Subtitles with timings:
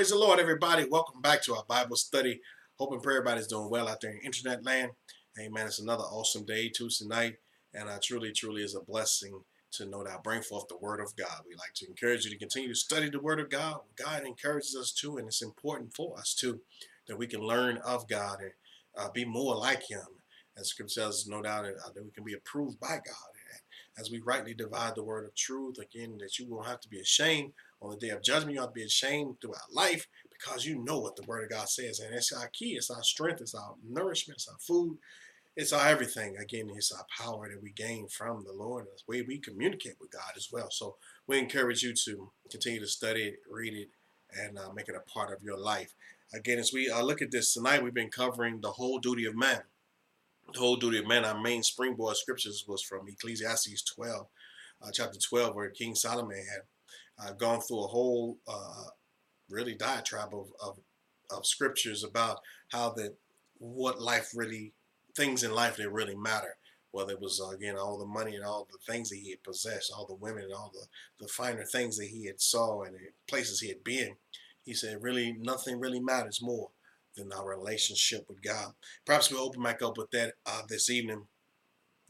[0.00, 0.86] praise the Lord, everybody.
[0.86, 2.40] Welcome back to our Bible study.
[2.76, 4.92] Hoping pray everybody's doing well out there in internet land.
[5.38, 5.66] Amen.
[5.66, 7.36] It's another awesome day Tuesday night,
[7.74, 11.00] and I truly, truly is a blessing to know that I bring forth the Word
[11.00, 11.42] of God.
[11.46, 13.80] We like to encourage you to continue to study the Word of God.
[13.94, 16.60] God encourages us to, and it's important for us too
[17.06, 18.52] that we can learn of God and
[18.96, 20.06] uh, be more like Him.
[20.56, 23.32] As Scripture says, no doubt uh, that we can be approved by God.
[23.52, 23.60] And
[23.98, 27.00] as we rightly divide the Word of truth, again, that you won't have to be
[27.00, 27.52] ashamed
[27.82, 28.54] on the day of judgment.
[28.54, 31.68] You ought to be ashamed throughout life because you know what the Word of God
[31.68, 32.00] says.
[32.00, 34.98] And it's our key, it's our strength, it's our nourishment, it's our food,
[35.56, 36.36] it's our everything.
[36.36, 38.86] Again, it's our power that we gain from the Lord.
[38.86, 40.68] The way we communicate with God as well.
[40.70, 40.96] So
[41.26, 43.88] we encourage you to continue to study it, read it,
[44.38, 45.94] and uh, make it a part of your life.
[46.32, 49.36] Again, as we uh, look at this tonight, we've been covering the whole duty of
[49.36, 49.62] man.
[50.52, 54.26] The whole duty of man, our main springboard scriptures was from Ecclesiastes 12,
[54.82, 56.62] uh, chapter 12, where King Solomon had
[57.20, 58.84] I've gone through a whole uh,
[59.48, 60.78] really diatribe of, of,
[61.30, 63.16] of scriptures about how that
[63.58, 64.72] what life really
[65.14, 66.56] things in life that really matter.
[66.92, 69.44] Whether it was uh, again all the money and all the things that he had
[69.44, 70.86] possessed all the women and all the,
[71.20, 72.96] the finer things that he had saw and
[73.28, 74.16] places he had been.
[74.64, 76.70] He said really nothing really matters more
[77.16, 78.72] than our relationship with god.
[79.04, 81.26] Perhaps we'll open back up with that uh, this evening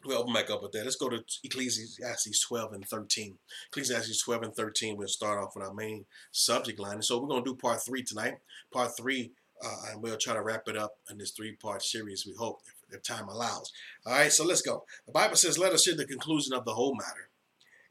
[0.05, 0.85] We'll open back up with that.
[0.85, 3.37] Let's go to Ecclesiastes 12 and 13.
[3.69, 6.95] Ecclesiastes 12 and 13, we'll start off with our main subject line.
[6.95, 8.39] And so we're going to do part three tonight.
[8.73, 12.25] Part three, uh, and we'll try to wrap it up in this three part series,
[12.27, 13.73] we hope, if, if time allows.
[14.07, 14.85] All right, so let's go.
[15.05, 17.29] The Bible says, Let us hear the conclusion of the whole matter.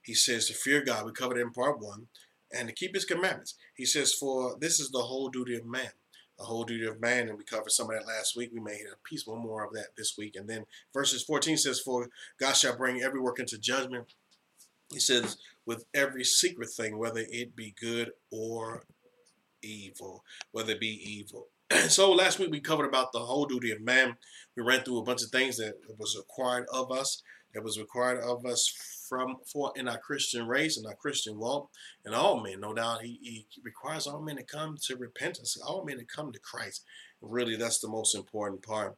[0.01, 2.07] He says, To fear God, we covered it in part one,
[2.51, 3.53] and to keep his commandments.
[3.75, 5.91] He says, For this is the whole duty of man
[6.39, 8.51] the whole duty of man, and we covered some of that last week.
[8.53, 10.35] We made a piece one more of that this week.
[10.37, 12.07] And then verses 14 says, For
[12.39, 14.05] God shall bring every work into judgment.
[14.91, 18.83] He says, with every secret thing, whether it be good or
[19.61, 21.47] evil, whether it be evil.
[21.89, 24.15] so last week we covered about the whole duty of man.
[24.55, 27.21] We ran through a bunch of things that was required of us,
[27.53, 28.71] that was required of us
[29.07, 31.69] from for in our Christian race and our Christian walk,
[32.05, 35.83] and all men, no doubt, he, he requires all men to come to repentance, all
[35.83, 36.83] men to come to Christ.
[37.21, 38.95] Really, that's the most important part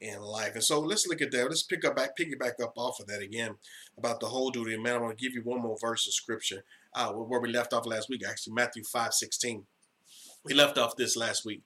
[0.00, 0.54] in life.
[0.54, 1.48] And so let's look at that.
[1.48, 3.56] Let's pick up back, piggyback up off of that again
[3.96, 4.96] about the whole duty of man.
[4.96, 6.64] I want to give you one more verse of scripture
[6.94, 9.64] uh, where we left off last week, actually, Matthew 5 16.
[10.44, 11.62] We left off this last week.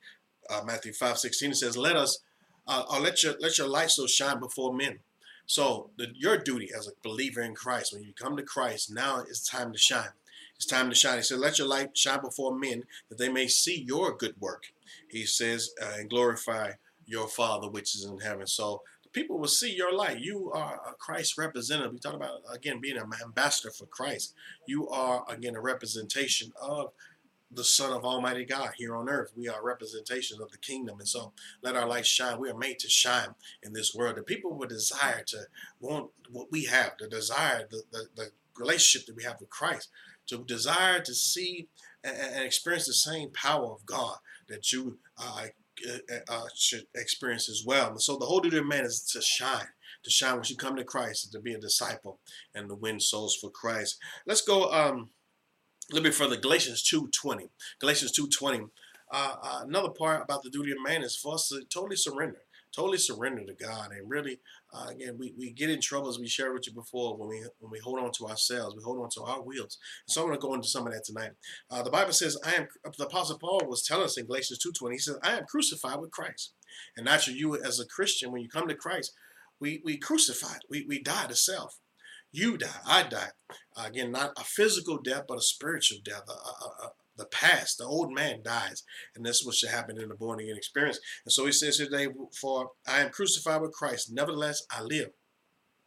[0.49, 2.21] Uh, Matthew 5 16 says, Let us
[2.67, 5.01] uh, or let your let your light so shine before men
[5.49, 9.21] so the, your duty as a believer in Christ, when you come to Christ, now
[9.21, 10.11] it's time to shine.
[10.57, 11.17] It's time to shine.
[11.17, 14.73] He said, "Let your light shine before men, that they may see your good work."
[15.09, 16.73] He says, uh, "And glorify
[17.07, 20.21] your Father which is in heaven." So the people will see your light.
[20.21, 21.93] You are a Christ representative.
[21.93, 24.35] We talk about again being an ambassador for Christ.
[24.67, 26.93] You are again a representation of
[27.51, 29.33] the Son of Almighty God here on earth.
[29.37, 30.99] We are representations of the kingdom.
[30.99, 32.39] And so let our light shine.
[32.39, 34.17] We are made to shine in this world.
[34.17, 35.39] The people will desire to
[35.81, 39.89] want what we have, the desire, the, the, the relationship that we have with Christ,
[40.27, 41.69] to desire to see
[42.05, 44.19] and, and experience the same power of God
[44.49, 45.47] that you uh,
[45.89, 47.89] uh, uh, should experience as well.
[47.91, 49.69] And so the whole duty of man is to shine,
[50.03, 52.19] to shine when you come to Christ, to be a disciple
[52.55, 53.99] and to win souls for Christ.
[54.27, 54.71] Let's go.
[54.71, 55.11] Um,
[55.91, 57.49] a little bit further, Galatians 2.20.
[57.81, 58.69] Galatians 2.20.
[59.11, 62.41] Uh, uh, another part about the duty of man is for us to totally surrender.
[62.77, 63.93] Totally surrender to God.
[63.93, 64.41] And really,
[64.75, 67.43] uh, again, we, we get in trouble, as we shared with you before, when we
[67.61, 68.77] when we hold on to ourselves.
[68.77, 69.79] We hold on to our wheels.
[70.07, 71.31] So I'm going to go into some of that tonight.
[71.71, 72.69] Uh, the Bible says, I am,
[72.99, 76.11] the Apostle Paul was telling us in Galatians 2.20, he says, I am crucified with
[76.11, 76.53] Christ.
[76.95, 79.15] And naturally, you as a Christian, when you come to Christ,
[79.59, 80.61] we, we crucified.
[80.69, 81.81] We, we die to self.
[82.33, 82.69] You die.
[82.87, 83.31] I die.
[83.77, 86.23] Uh, again, not a physical death, but a spiritual death.
[86.29, 88.85] Uh, uh, uh, the past, the old man dies.
[89.15, 91.01] And that's what should happen in the born again experience.
[91.25, 92.09] And so he says today,
[92.41, 95.11] For I am crucified with Christ, nevertheless I live.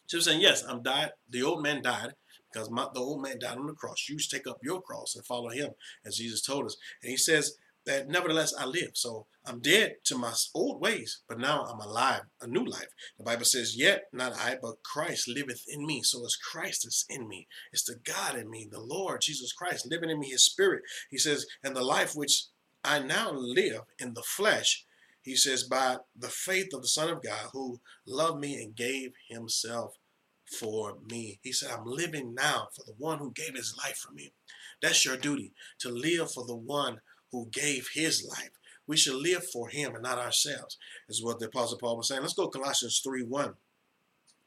[0.08, 1.12] So he's saying, Yes, I'm died.
[1.30, 2.14] The old man died
[2.52, 4.08] because my, the old man died on the cross.
[4.10, 5.70] You take up your cross and follow him,
[6.06, 6.76] as Jesus told us.
[7.02, 7.56] And he says,
[7.86, 8.92] that nevertheless I live.
[8.94, 12.90] So I'm dead to my old ways, but now I'm alive, a new life.
[13.18, 16.02] The Bible says, Yet not I, but Christ liveth in me.
[16.04, 17.48] So it's Christ that's in me.
[17.72, 20.84] It's the God in me, the Lord Jesus Christ living in me, his spirit.
[21.10, 22.46] He says, And the life which
[22.84, 24.86] I now live in the flesh,
[25.24, 29.12] he says, by the faith of the Son of God who loved me and gave
[29.30, 29.96] himself
[30.60, 31.40] for me.
[31.42, 34.34] He said, I'm living now for the one who gave his life for me.
[34.82, 37.02] That's your duty, to live for the one
[37.32, 38.52] who gave his life.
[38.88, 42.22] We should live for him and not ourselves, is what the Apostle Paul was saying.
[42.22, 43.54] Let's go Colossians 3 1.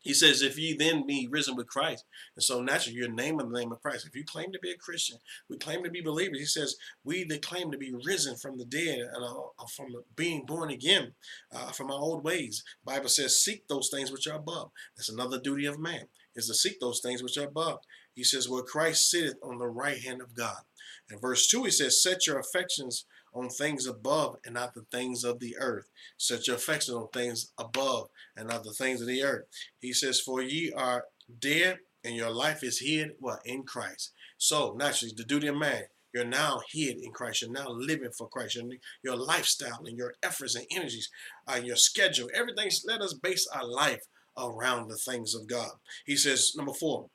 [0.04, 2.04] He says, if ye then be risen with Christ,
[2.36, 4.06] and so naturally you're naming the name of Christ.
[4.06, 5.16] If you claim to be a Christian,
[5.48, 6.38] we claim to be believers.
[6.38, 10.44] He says, we that claim to be risen from the dead and uh, from being
[10.44, 11.14] born again
[11.50, 12.62] uh, from our old ways.
[12.84, 14.72] Bible says, seek those things which are above.
[14.94, 16.04] That's another duty of man,
[16.36, 17.78] is to seek those things which are above.
[18.14, 20.64] He says, where Christ sitteth on the right hand of God.
[21.10, 25.25] In verse 2, he says, set your affections on things above and not the things
[25.25, 25.90] of the earth.
[26.16, 29.44] Set your affections on things above and not the things of the earth.
[29.81, 31.04] He says, For ye are
[31.38, 34.12] dead and your life is hid what in Christ.
[34.38, 37.42] So naturally, the duty of man, you're now hid in Christ.
[37.42, 38.54] You're now living for Christ.
[38.54, 38.64] Your,
[39.02, 41.10] your lifestyle and your efforts and energies,
[41.48, 42.70] uh, your schedule, everything.
[42.86, 44.02] Let us base our life
[44.38, 45.70] around the things of God.
[46.06, 47.08] He says, number four.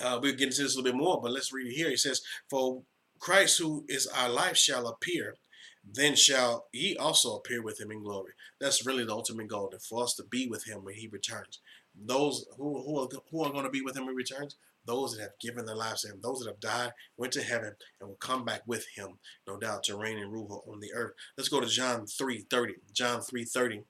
[0.00, 1.90] Uh, we'll get into this a little bit more, but let's read it here.
[1.90, 2.82] He says, "For
[3.18, 5.36] Christ, who is our life, shall appear,
[5.84, 8.32] then shall ye also appear with him in glory.
[8.60, 11.60] That's really the ultimate goal, and for us to be with him when he returns.
[11.94, 15.16] Those who, who, are, who are going to be with him when he returns, those
[15.16, 18.08] that have given their lives to him, those that have died, went to heaven, and
[18.08, 21.12] will come back with him, no doubt, to reign and rule on the earth.
[21.36, 22.72] Let's go to John 3.30.
[22.92, 23.84] John 3.30.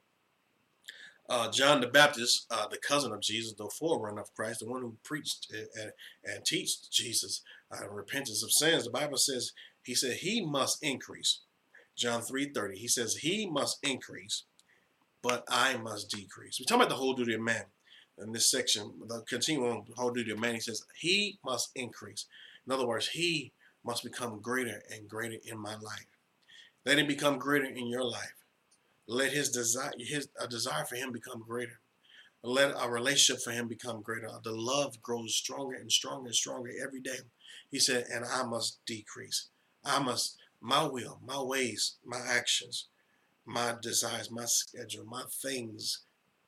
[1.33, 4.83] Uh, John the Baptist, uh, the cousin of Jesus, the forerunner of Christ, the one
[4.83, 5.93] who preached and, and,
[6.27, 7.41] and teached Jesus,
[7.73, 8.85] uh, repentance of sins.
[8.85, 9.53] The Bible says,
[9.83, 11.41] he said, he must increase.
[11.97, 14.45] John 3.30, he says, he must increase,
[15.23, 16.61] but I must decrease.
[16.61, 17.65] We're talking about the whole duty of man
[18.19, 18.93] in this section.
[19.09, 22.27] The continuing whole duty of man, he says, he must increase.
[22.67, 23.53] In other words, he
[23.87, 26.19] must become greater and greater in my life.
[26.85, 28.42] Let him become greater in your life.
[29.07, 31.81] Let his desire, his a desire for him become greater.
[32.45, 34.29] Let our relationship for him become greater.
[34.43, 37.19] The love grows stronger and stronger and stronger every day.
[37.71, 39.49] He said, and I must decrease.
[39.85, 42.89] I must, my will, my ways, my actions,
[43.45, 46.01] my desires, my schedule, my things,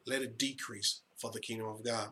[0.06, 2.10] let it decrease for the kingdom of God.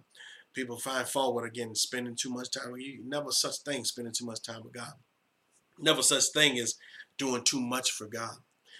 [0.54, 3.00] People find fault with, again, spending too much time with you.
[3.04, 4.92] Never such thing, spending too much time with God.
[5.78, 6.76] Never such thing as
[7.16, 8.36] doing too much for God.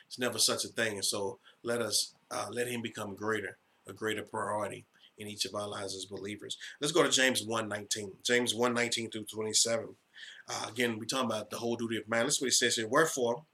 [0.07, 0.95] It's never such a thing.
[0.95, 4.87] And so let us, uh, let him become greater, a greater priority
[5.19, 6.57] in each of our lives as believers.
[6.81, 8.25] Let's go to James 1.19.
[8.25, 9.95] James 1.19 through 27.
[10.49, 12.25] Uh, again, we're talking about the whole duty of man.
[12.25, 12.89] That's what he says here.
[12.89, 13.45] Wherefore,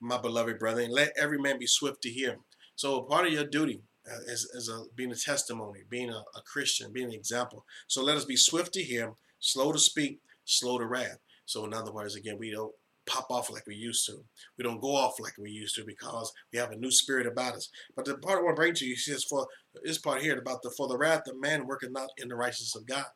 [0.00, 2.38] my beloved brethren, let every man be swift to hear.
[2.76, 6.42] So part of your duty uh, is, is a, being a testimony, being a, a
[6.44, 7.64] Christian, being an example.
[7.88, 11.18] So let us be swift to hear, slow to speak, slow to wrath.
[11.44, 12.72] So in other words, again, we don't
[13.08, 14.24] pop off like we used to.
[14.56, 17.54] We don't go off like we used to because we have a new spirit about
[17.54, 17.68] us.
[17.96, 19.46] But the part I want to bring to you is for
[19.82, 22.76] this part here about the for the wrath of man working not in the righteousness
[22.76, 23.06] of God.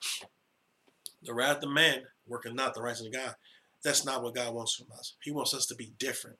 [1.22, 3.34] The wrath of man working not the righteousness of God.
[3.84, 5.16] That's not what God wants from us.
[5.22, 6.38] He wants us to be different.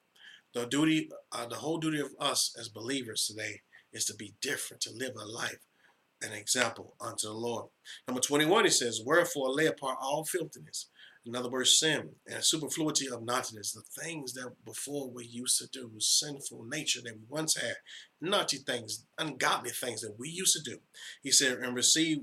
[0.55, 3.61] The duty, uh, the whole duty of us as believers today
[3.93, 5.59] is to be different, to live a life,
[6.23, 7.67] an example unto the Lord.
[8.07, 10.89] Number 21, he says, Wherefore lay apart all filthiness.
[11.25, 15.69] In other words, sin and superfluity of naughtiness, the things that before we used to
[15.69, 17.77] do, sinful nature that we once had,
[18.21, 20.79] naughty things, ungodly things that we used to do.
[21.23, 22.23] He said, and receive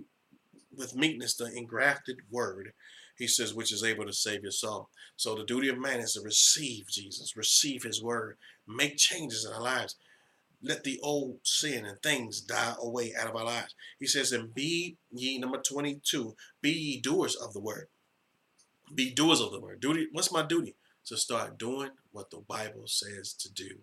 [0.75, 2.73] with meekness the engrafted word,
[3.17, 4.89] he says, which is able to save your soul.
[5.15, 8.37] So the duty of man is to receive Jesus, receive his word,
[8.67, 9.95] make changes in our lives.
[10.61, 13.73] Let the old sin and things die away out of our lives.
[13.97, 17.87] He says, and be ye, number 22, be ye doers of the word.
[18.93, 19.79] Be doers of the word.
[19.79, 20.07] Duty.
[20.11, 20.75] What's my duty?
[21.05, 23.79] To start doing what the Bible says to do.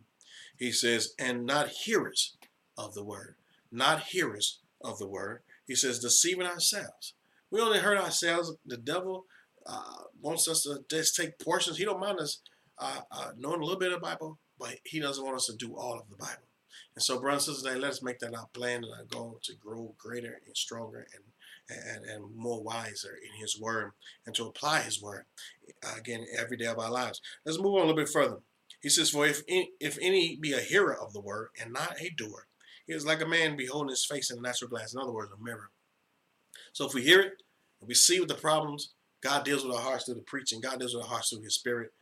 [0.59, 2.37] He says, and not hearers
[2.79, 3.37] of the word.
[3.71, 5.43] Not hearers of the word.
[5.67, 7.15] He says, deceiving ourselves.
[7.51, 8.55] We only hurt ourselves.
[8.65, 9.27] The devil
[9.67, 11.79] uh, wants us to just take portions.
[11.79, 12.41] He don't mind us
[12.79, 15.57] uh, uh, knowing a little bit of the Bible, but he doesn't want us to
[15.57, 16.47] do all of the Bible.
[16.95, 19.55] And so, brothers and sisters, let us make that our plan and our goal to
[19.55, 21.25] grow greater and stronger and
[21.69, 23.93] and, and more wiser in his word
[24.25, 25.25] and to apply his word
[25.85, 27.21] uh, again every day of our lives.
[27.45, 28.39] Let's move on a little bit further.
[28.83, 32.01] He says, For if any, if any be a hearer of the word and not
[32.01, 32.47] a doer,
[32.87, 34.95] he is like a man beholding his face in a natural glass.
[34.95, 35.71] In other words, a mirror.
[36.73, 37.43] So if we hear it,
[37.81, 40.61] and we see with the problems, God deals with our hearts through the preaching.
[40.61, 41.93] God deals with our hearts through his spirit.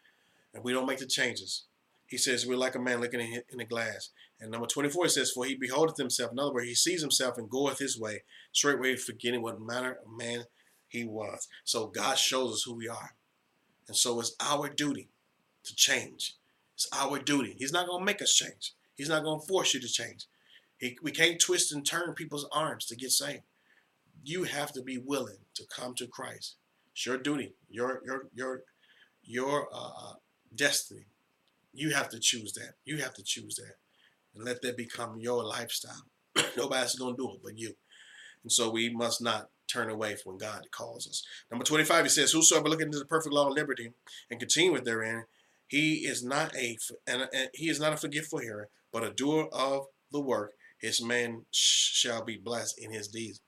[0.53, 1.65] And we don't make the changes.
[2.07, 4.11] He says, we're like a man looking in, in glass.
[4.41, 6.33] And number 24 says, For he beholdeth himself.
[6.33, 8.23] In other words, he sees himself and goeth his way,
[8.53, 10.45] straightway forgetting what manner of man
[10.89, 11.49] he was.
[11.65, 13.15] So God shows us who we are.
[13.87, 15.09] And so it's our duty
[15.65, 16.37] to change.
[16.75, 17.55] It's our duty.
[17.59, 18.73] He's not going to make us change.
[18.97, 20.27] He's not going to force you to change.
[20.79, 23.43] He, we can't twist and turn people's arms to get saved.
[24.25, 26.57] You have to be willing to come to Christ.
[26.93, 28.63] It's your duty, your your your
[29.23, 30.15] your uh,
[30.55, 31.07] destiny.
[31.73, 32.75] You have to choose that.
[32.85, 33.75] You have to choose that
[34.35, 36.05] and let that become your lifestyle.
[36.57, 37.75] Nobody's going to do it but you.
[38.43, 41.23] And so we must not turn away from when God calls us.
[41.51, 43.93] Number 25, he says, Whosoever look into the perfect law of liberty
[44.31, 45.25] and continue with therein,
[45.67, 46.77] he is not a
[47.07, 50.53] and, and he is not a forgetful hearer, but a doer of the work.
[50.79, 53.41] His man shall be blessed in his deeds.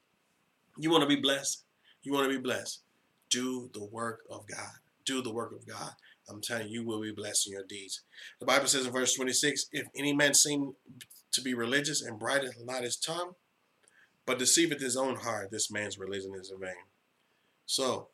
[0.78, 1.64] You want to be blessed?
[2.02, 2.80] You want to be blessed?
[3.30, 4.72] Do the work of God.
[5.04, 5.92] Do the work of God.
[6.28, 8.02] I'm telling you, you will be blessed in your deeds.
[8.40, 10.74] The Bible says in verse 26, if any man seem
[11.32, 13.32] to be religious and brideth not his tongue,
[14.24, 16.74] but deceiveth his own heart, this man's religion is in vain.
[17.66, 18.08] So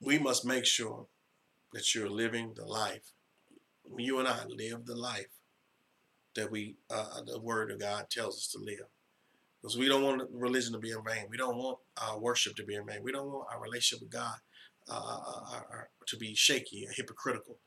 [0.00, 1.06] we must make sure
[1.72, 3.12] that you're living the life.
[3.96, 5.28] You and I live the life
[6.34, 8.86] that we, uh, the Word of God tells us to live.
[9.60, 11.26] Because we don't want religion to be in vain.
[11.30, 13.02] We don't want our worship to be in vain.
[13.02, 14.34] We don't want our relationship with God
[14.90, 17.58] uh, uh, uh, uh to be shaky and hypocritical.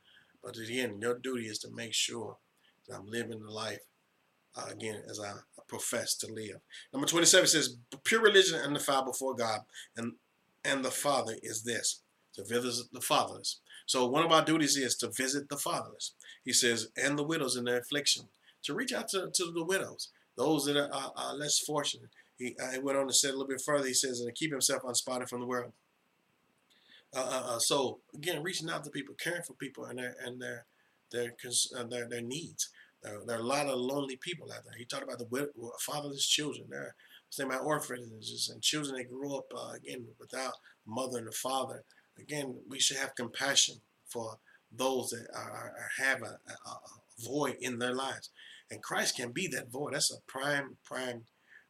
[0.44, 2.38] But the end, your duty is to make sure
[2.88, 3.80] that I'm living the life
[4.56, 5.32] uh, again as I
[5.68, 6.58] profess to live.
[6.94, 9.62] Number 27 says, pure religion and undefiled before God
[9.98, 10.14] and
[10.66, 12.02] and the Father is this,
[12.34, 13.62] to visit the fatherless.
[13.86, 16.16] So one of our duties is to visit the fatherless.
[16.44, 18.30] He says, and the widows in their affliction,
[18.64, 22.10] to reach out to, to the widows, those that are, are less fortunate.
[22.38, 23.88] He, he, went on to say a little bit further.
[23.88, 25.72] He says, and to keep himself unspotted from the world.
[27.16, 30.42] Uh, uh, uh so again, reaching out to people, caring for people and their and
[30.42, 30.66] their
[31.12, 31.34] their
[31.78, 32.70] uh, their, their needs.
[33.02, 34.74] There, there, are a lot of lonely people out there.
[34.78, 36.68] He talked about the fatherless children.
[36.70, 36.96] There, are,
[37.30, 41.84] say my orphanages and children that grew up again without a mother and a father.
[42.18, 43.76] Again, we should have compassion
[44.08, 44.40] for
[44.72, 46.80] those that are, are have a, a, a,
[47.20, 48.30] void in their lives,
[48.70, 49.94] and Christ can be that void.
[49.94, 51.24] That's a prime prime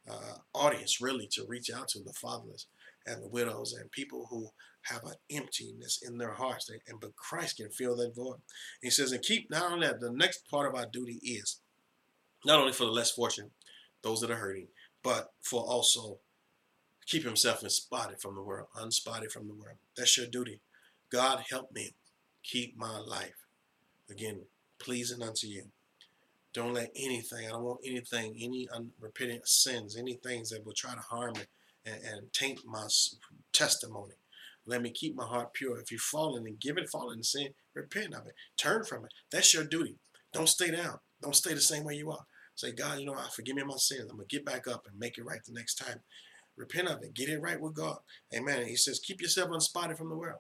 [0.10, 2.68] uh, audience really to reach out to the fatherless
[3.06, 4.50] and the widows and people who
[4.86, 6.70] have an emptiness in their hearts.
[6.70, 8.38] And but Christ can fill that void.
[8.82, 11.60] He says, and keep not only that, the next part of our duty is
[12.46, 13.52] not only for the less fortunate,
[14.04, 14.68] those that are hurting,
[15.04, 16.20] but for also
[17.06, 19.78] keep himself unspotted from the world, unspotted from the world.
[19.98, 20.60] That's your duty.
[21.12, 21.94] God help me
[22.44, 23.46] keep my life
[24.10, 24.42] again
[24.80, 25.66] pleasing unto you.
[26.54, 30.94] Don't let anything, I don't want anything, any unrepentant sins, any things that will try
[30.94, 31.42] to harm me
[31.86, 32.88] and, and taint my
[33.52, 34.14] testimony.
[34.68, 35.80] Let me keep my heart pure.
[35.80, 38.34] If you've fallen and given fallen in sin, repent of it.
[38.58, 39.12] Turn from it.
[39.32, 39.98] That's your duty.
[40.34, 41.00] Don't stay down.
[41.22, 42.26] Don't stay the same way you are.
[42.56, 44.08] Say, God, you know, I forgive me my sins.
[44.10, 46.02] I'm gonna get back up and make it right the next time.
[46.58, 47.14] Repent of it.
[47.14, 47.98] Get it right with God.
[48.34, 48.60] Amen.
[48.60, 50.40] And he says, keep yourself unspotted from the world.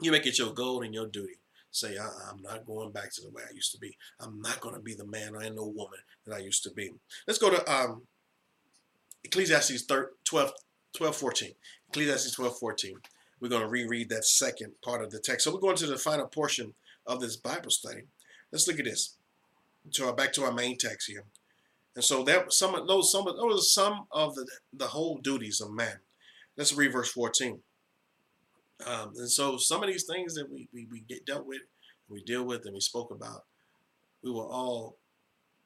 [0.00, 1.38] You make it your goal and your duty.
[1.70, 3.96] Say, uh I'm not going back to the way I used to be.
[4.20, 6.92] I'm not going to be the man and no woman that I used to be.
[7.26, 8.02] Let's go to um,
[9.24, 10.52] Ecclesiastes 12,
[10.96, 11.52] 12, 14.
[11.88, 12.94] Ecclesiastes 12, 14.
[13.40, 15.44] We're going to reread that second part of the text.
[15.44, 16.74] So we're going to the final portion
[17.06, 18.02] of this Bible study.
[18.50, 19.16] Let's look at this.
[19.94, 21.24] To our, back to our main text here.
[21.94, 25.60] And so that some of those some of those some of the the whole duties
[25.60, 26.00] of man.
[26.56, 27.60] Let's read verse 14.
[28.86, 31.62] Um, and so some of these things that we, we, we get dealt with,
[32.10, 33.44] we deal with, and we spoke about,
[34.22, 34.98] we will all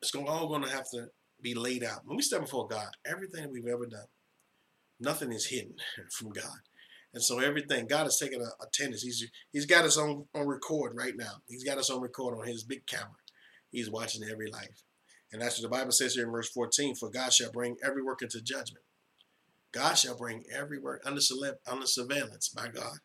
[0.00, 1.08] it's going all going to have to
[1.42, 2.00] be laid out.
[2.04, 4.06] When we step before God, everything we've ever done,
[4.98, 5.74] nothing is hidden
[6.10, 6.58] from God.
[7.12, 9.02] And so everything, God has taken a, attendance.
[9.02, 11.42] He's He's got us on, on record right now.
[11.48, 13.16] He's got us on record on his big camera.
[13.70, 14.82] He's watching every life.
[15.32, 18.02] And that's what the Bible says here in verse 14, for God shall bring every
[18.02, 18.84] work into judgment.
[19.72, 21.20] God shall bring every work under,
[21.66, 22.98] under surveillance by God.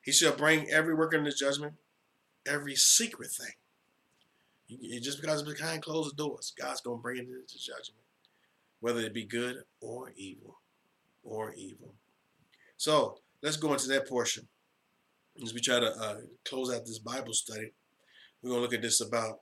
[0.00, 1.74] He shall bring every work into judgment,
[2.46, 3.54] every secret thing.
[4.68, 8.04] You, just because it's behind closed doors, God's going to bring it into judgment,
[8.80, 10.60] whether it be good or evil,
[11.24, 11.94] or evil.
[12.76, 14.48] So let's go into that portion
[15.40, 17.70] as we try to uh, close out this Bible study.
[18.42, 19.38] We're going to look at this about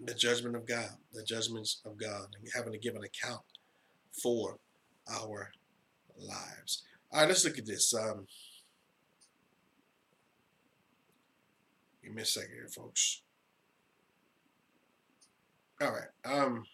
[0.00, 3.42] the judgment of God, the judgments of God, and having to give an account
[4.20, 4.56] for
[5.08, 5.52] our
[6.18, 6.82] lives.
[7.12, 7.94] All right, let's look at this.
[7.94, 8.26] Um,
[12.02, 13.22] give me a second here, folks.
[15.80, 16.08] All right.
[16.24, 16.64] Um,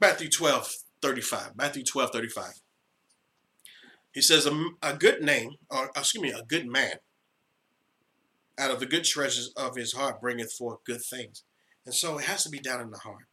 [0.00, 1.56] Matthew 12, 35.
[1.56, 2.52] Matthew 12, 35.
[4.12, 6.94] He says, a, a good name, or excuse me, a good man,
[8.58, 11.44] out of the good treasures of his heart bringeth forth good things.
[11.86, 13.26] And so it has to be down in the heart.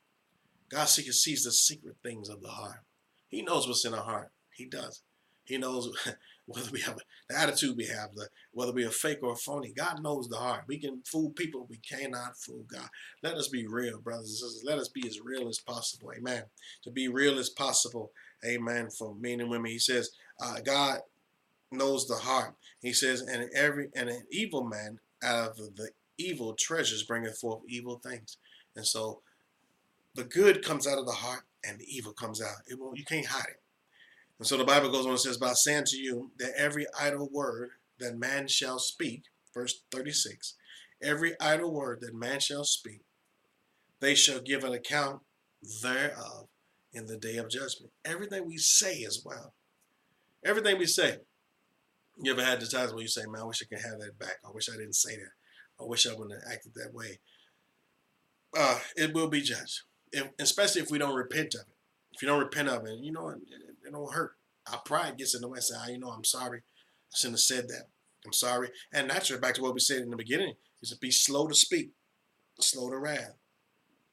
[0.69, 2.79] God sees the secret things of the heart.
[3.27, 4.31] He knows what's in the heart.
[4.53, 5.01] He does.
[5.43, 5.89] He knows
[6.47, 6.97] whether we have
[7.29, 9.73] the attitude we have, the, whether we are fake or phony.
[9.75, 10.63] God knows the heart.
[10.67, 11.67] We can fool people.
[11.69, 12.87] We cannot fool God.
[13.21, 14.63] Let us be real, brothers and sisters.
[14.65, 16.11] Let us be as real as possible.
[16.17, 16.43] Amen.
[16.85, 18.11] To be real as possible.
[18.45, 18.89] Amen.
[18.89, 19.69] For men and women.
[19.69, 20.11] He says,
[20.41, 21.01] uh, God
[21.71, 22.55] knows the heart.
[22.81, 27.61] He says, and every and an evil man out of the evil treasures bringeth forth
[27.67, 28.37] evil things.
[28.75, 29.21] And so
[30.15, 32.57] the good comes out of the heart and the evil comes out.
[32.67, 33.61] It won't, you can't hide it.
[34.39, 36.85] And so the Bible goes on and says, But I say unto you that every
[36.99, 40.55] idle word that man shall speak, verse 36,
[41.01, 43.01] every idle word that man shall speak,
[43.99, 45.21] they shall give an account
[45.81, 46.47] thereof
[46.93, 47.91] in the day of judgment.
[48.05, 49.53] Everything we say as well.
[50.45, 51.17] Everything we say.
[52.21, 54.17] You ever had the times when you say, Man, I wish I could have that
[54.19, 54.37] back.
[54.45, 55.31] I wish I didn't say that.
[55.79, 57.19] I wish I wouldn't have acted that way.
[58.57, 61.75] Uh, it will be judged, if, especially if we don't repent of it.
[62.13, 63.35] If you don't repent of it, you know,
[63.87, 64.33] it, don't hurt.
[64.71, 65.59] Our pride gets in the way.
[65.59, 66.59] Say, oh, you know, I'm sorry.
[66.59, 67.85] I shouldn't have said that.
[68.25, 68.69] I'm sorry.
[68.93, 71.55] And naturally, back to what we said in the beginning, is to be slow to
[71.55, 71.91] speak,
[72.59, 73.35] slow to wrath.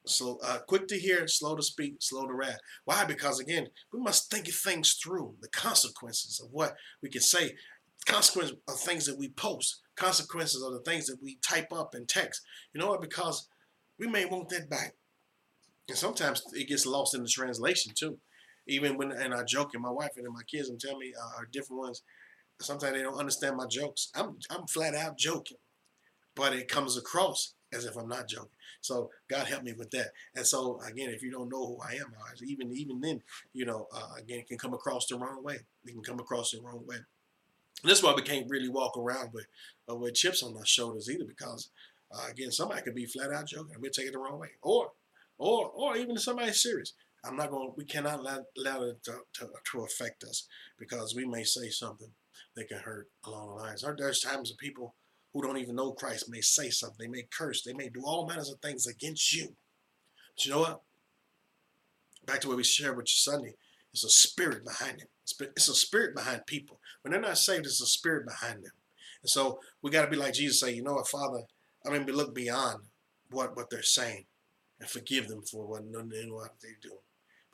[0.07, 2.59] So uh, quick to hear, slow to speak, slow to wrath.
[2.85, 3.05] Why?
[3.05, 7.55] Because again, we must think things through, the consequences of what we can say,
[8.05, 12.07] consequences of things that we post, consequences of the things that we type up and
[12.07, 12.41] text.
[12.73, 13.01] You know what?
[13.01, 13.47] Because
[13.99, 14.93] we may want that back.
[15.87, 18.19] And sometimes it gets lost in the translation too.
[18.67, 21.39] Even when, and I joke, and my wife and my kids and tell me uh,
[21.39, 22.01] are different ones.
[22.61, 24.11] Sometimes they don't understand my jokes.
[24.15, 25.57] I'm, I'm flat out joking,
[26.35, 28.49] but it comes across as if I'm not joking.
[28.81, 30.11] So God help me with that.
[30.35, 33.21] And so again, if you don't know who I am, even even then,
[33.53, 35.59] you know, uh, again, it can come across the wrong way.
[35.85, 36.97] It can come across the wrong way.
[37.81, 39.47] And that's why we can't really walk around with
[39.89, 41.69] uh, with chips on our shoulders either, because
[42.11, 44.51] uh, again, somebody could be flat out joking and we'll take it the wrong way,
[44.61, 44.91] or
[45.37, 46.93] or or even if somebody's serious.
[47.27, 47.73] I'm not going.
[47.75, 52.11] We cannot let, allow it to, to, to affect us because we may say something
[52.55, 53.85] that can hurt along the lines.
[53.97, 54.95] There's times that people
[55.33, 56.97] who don't even know Christ may say something.
[56.99, 57.63] They may curse.
[57.63, 59.55] They may do all manners of things against you.
[60.35, 60.81] But you know what?
[62.25, 63.55] Back to what we shared with you Sunday.
[63.91, 65.09] It's a spirit behind it.
[65.55, 66.79] It's a spirit behind people.
[67.01, 68.71] When they're not saved, it's a spirit behind them.
[69.21, 71.43] And so we got to be like Jesus say, you know what, Father,
[71.85, 72.83] I mean, we look beyond
[73.31, 74.25] what, what they're saying
[74.79, 76.91] and forgive them for what, what they do.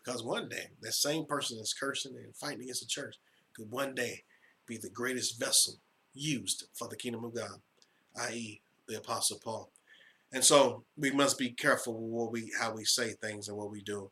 [0.04, 3.16] Because one day, that same person that's cursing and fighting against the church
[3.56, 4.24] could one day
[4.66, 5.76] be the greatest vessel
[6.14, 7.62] used for the kingdom of God
[8.18, 9.72] i.e., the Apostle Paul.
[10.34, 13.82] And so we must be careful what we, how we say things and what we
[13.82, 14.12] do,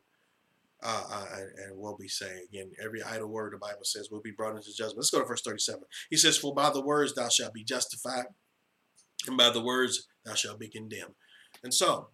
[0.82, 1.26] uh, uh,
[1.66, 2.42] and what we say.
[2.48, 4.98] Again, every idle word the Bible says will be brought into judgment.
[4.98, 5.82] Let's go to verse 37.
[6.10, 8.26] He says, "For by the words thou shalt be justified,
[9.26, 11.14] and by the words thou shalt be condemned."
[11.62, 12.10] And so,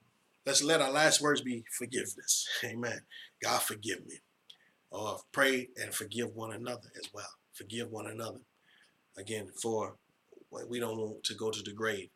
[0.47, 2.47] let's let our last words be forgiveness.
[2.65, 3.01] Amen.
[3.43, 4.21] God forgive me.
[4.91, 7.29] Or pray and forgive one another as well.
[7.53, 8.41] Forgive one another.
[9.19, 9.97] Again, for
[10.69, 12.09] we don't want to go to the grave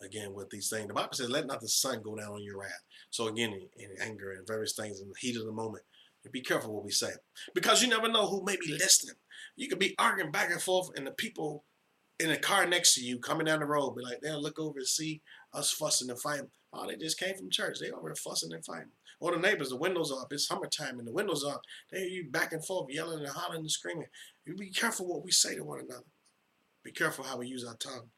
[0.00, 0.86] again with these things.
[0.86, 2.84] The Bible says, let not the sun go down on your wrath.
[3.10, 5.82] So again, in, in anger and various things in the heat of the moment,
[6.30, 7.10] be careful what we say.
[7.54, 9.16] Because you never know who may be listening.
[9.56, 11.64] You could be arguing back and forth and the people
[12.20, 14.78] in the car next to you coming down the road be like, they'll look over
[14.78, 15.22] and see
[15.54, 16.50] us fussing and fighting.
[16.72, 17.78] Oh, they just came from church.
[17.80, 18.92] They over there fussing and fighting.
[19.20, 20.32] Or the neighbors, the windows up.
[20.32, 21.62] It's summertime and the windows up.
[21.90, 24.06] They hear you back and forth yelling and hollering and screaming.
[24.44, 26.04] You be careful what we say to one another.
[26.84, 28.10] Be careful how we use our tongue.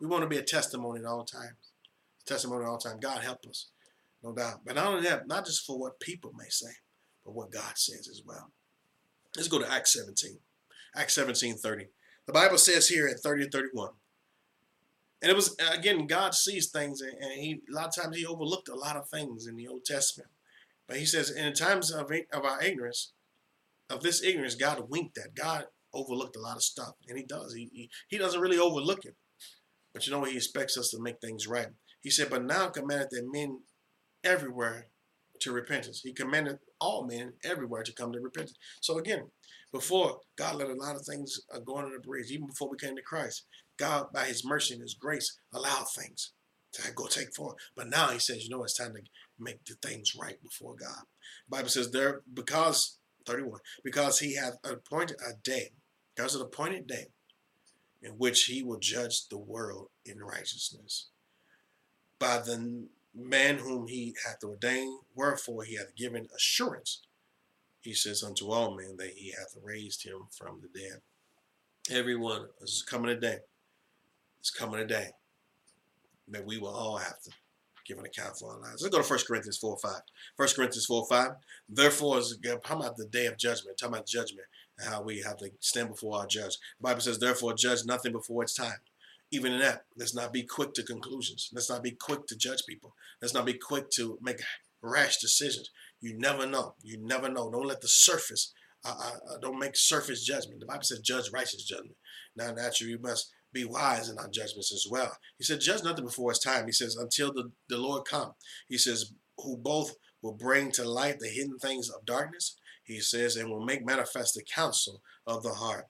[0.00, 1.72] We want to be a testimony at all times.
[2.26, 2.98] Testimony at all times.
[3.00, 3.68] God help us,
[4.22, 4.60] no doubt.
[4.64, 6.72] But not only that, not just for what people may say,
[7.24, 8.50] but what God says as well.
[9.36, 10.38] Let's go to Acts 17.
[10.96, 11.86] Acts 17, 30.
[12.26, 13.90] The Bible says here at 30 and 31.
[15.20, 18.68] And it was, again, God sees things, and he a lot of times he overlooked
[18.68, 20.30] a lot of things in the Old Testament.
[20.86, 23.12] But he says, in times of, of our ignorance,
[23.90, 25.34] of this ignorance, God winked at.
[25.34, 27.54] God overlooked a lot of stuff, and he does.
[27.54, 29.16] He, he, he doesn't really overlook it.
[29.92, 30.24] But you know?
[30.24, 31.68] He expects us to make things right.
[32.00, 33.60] He said, But now commanded that men
[34.22, 34.88] everywhere
[35.40, 36.00] to repentance.
[36.00, 38.58] He commanded all men everywhere to come to repentance.
[38.80, 39.30] So again,
[39.72, 42.76] before God let a lot of things uh, go under the bridge, even before we
[42.76, 43.44] came to Christ,
[43.78, 46.32] God, by His mercy and His grace, allowed things
[46.72, 47.56] to go take forward.
[47.76, 49.00] But now He says, you know, it's time to
[49.38, 51.04] make the things right before God.
[51.48, 55.70] The Bible says there because 31 because He hath appointed a day
[56.18, 57.06] there's an appointed day
[58.02, 61.10] in which he will judge the world in righteousness
[62.18, 67.02] by the man whom he hath ordained, wherefore he hath given assurance.
[67.80, 71.02] He says unto all men that he hath raised him from the dead.
[71.88, 73.38] Everyone is coming a day.
[74.40, 75.10] It's coming a day
[76.28, 77.30] that we will all have to
[77.86, 78.82] give an account for our lives.
[78.82, 79.92] Let's go to 1 Corinthians 4 5.
[80.36, 81.30] 1 Corinthians 4 5.
[81.68, 83.78] Therefore, is how about the day of judgment?
[83.78, 84.46] Talking about judgment
[84.78, 86.56] and how we have to stand before our judge.
[86.78, 88.78] The Bible says, therefore, judge nothing before it's time.
[89.30, 91.50] Even in that, let's not be quick to conclusions.
[91.52, 92.94] Let's not be quick to judge people.
[93.20, 94.40] Let's not be quick to make
[94.80, 95.70] rash decisions.
[96.00, 96.74] You never know.
[96.82, 97.50] You never know.
[97.50, 98.52] Don't let the surface,
[98.84, 100.60] uh, uh, uh don't make surface judgment.
[100.60, 101.96] The Bible says, judge righteous judgment.
[102.36, 105.16] Now, naturally, you must be wise in our judgments as well.
[105.38, 106.66] He said, judge nothing before it's time.
[106.66, 108.32] He says, until the, the Lord come.
[108.68, 113.36] He says, who both will bring to light the hidden things of darkness He says,
[113.36, 115.86] and will make manifest the counsel of the heart.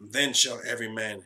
[0.00, 1.22] Then shall every man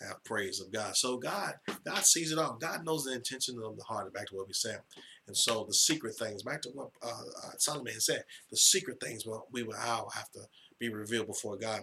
[0.00, 0.96] have praise of God.
[0.96, 1.54] So God,
[1.86, 2.56] God sees it all.
[2.60, 4.12] God knows the intention of the heart.
[4.12, 4.80] Back to what we said.
[5.26, 9.24] And so the secret things, back to what uh, uh, Solomon said, the secret things
[9.24, 10.40] will, we will all have to
[10.78, 11.82] be revealed before God.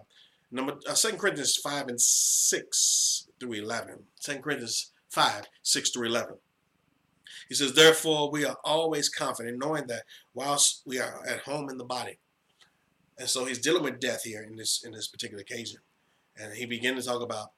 [0.51, 4.03] Number uh, 2 Corinthians 5 and 6 through 11.
[4.21, 6.35] 2 Corinthians 5, 6 through 11.
[7.47, 11.77] He says, Therefore, we are always confident, knowing that whilst we are at home in
[11.77, 12.19] the body.
[13.17, 15.79] And so he's dealing with death here in this in this particular occasion.
[16.37, 17.49] And he began to talk about,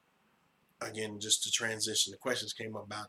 [0.82, 2.12] again, just the transition.
[2.12, 3.08] The questions came about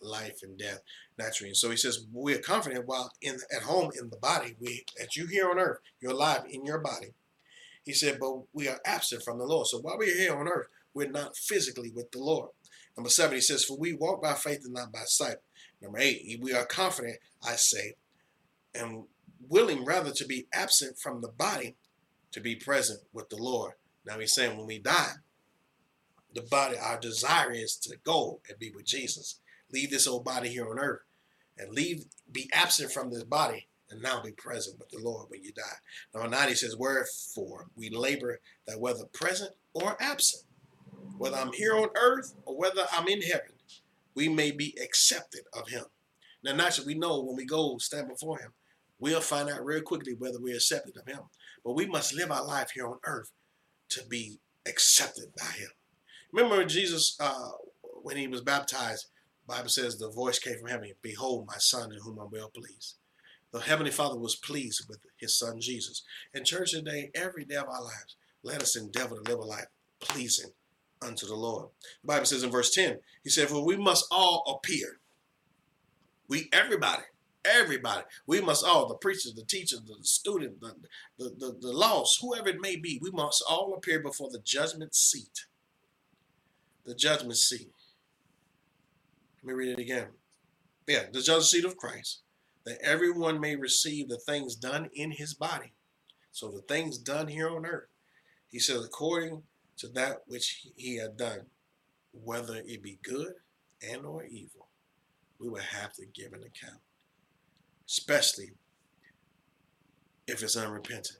[0.00, 0.80] life and death
[1.16, 1.50] naturally.
[1.50, 4.84] And so he says, We are confident while in at home in the body, we
[5.00, 7.14] as you here on earth, you're alive in your body.
[7.84, 9.66] He said, But we are absent from the Lord.
[9.66, 12.50] So while we're here on earth, we're not physically with the Lord.
[12.96, 15.36] Number seven, he says, For we walk by faith and not by sight.
[15.80, 17.94] Number eight, we are confident, I say,
[18.74, 19.04] and
[19.48, 21.76] willing rather to be absent from the body
[22.32, 23.72] to be present with the Lord.
[24.06, 25.14] Now he's saying when we die,
[26.34, 29.40] the body, our desire is to go and be with Jesus.
[29.72, 31.02] Leave this old body here on earth
[31.58, 35.42] and leave, be absent from this body and now be present with the Lord when
[35.42, 36.26] you die.
[36.28, 40.44] Nine, he says, Wherefore we labor that whether present or absent,
[41.18, 43.52] whether I'm here on earth or whether I'm in heaven,
[44.14, 45.84] we may be accepted of him.
[46.42, 48.52] Now, naturally, we know when we go stand before him,
[48.98, 51.20] we'll find out real quickly whether we're accepted of him.
[51.64, 53.30] But we must live our life here on earth
[53.90, 55.70] to be accepted by him.
[56.32, 57.50] Remember Jesus, uh,
[58.02, 59.06] when he was baptized,
[59.46, 62.96] Bible says the voice came from heaven, Behold my son in whom I'm well pleased.
[63.52, 66.02] The Heavenly Father was pleased with his son Jesus.
[66.32, 69.66] In church today, every day of our lives, let us endeavor to live a life
[70.00, 70.50] pleasing
[71.02, 71.68] unto the Lord.
[72.02, 74.98] The Bible says in verse 10, he said, For we must all appear.
[76.28, 77.02] We, everybody,
[77.44, 80.74] everybody, we must all, the preachers, the teachers, the student, the,
[81.18, 84.94] the, the, the lost, whoever it may be, we must all appear before the judgment
[84.94, 85.46] seat.
[86.86, 87.70] The judgment seat.
[89.42, 90.06] Let me read it again.
[90.86, 92.21] Yeah, the judgment seat of Christ,
[92.64, 95.72] that everyone may receive the things done in his body.
[96.30, 97.88] So the things done here on earth.
[98.48, 99.42] He says, according
[99.78, 101.46] to that which he had done,
[102.12, 103.32] whether it be good
[103.82, 104.68] and or evil,
[105.38, 106.80] we will have to give an account,
[107.88, 108.52] especially
[110.26, 111.18] if it's unrepentant.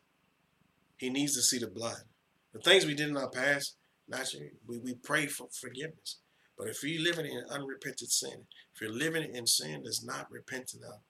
[0.97, 2.03] He needs to see the blood.
[2.53, 3.77] The things we did in our past,
[4.09, 6.19] naturally, we, we pray for forgiveness.
[6.57, 10.85] But if you're living in unrepented sin, if you're living in sin that's not repentant
[10.85, 11.01] of,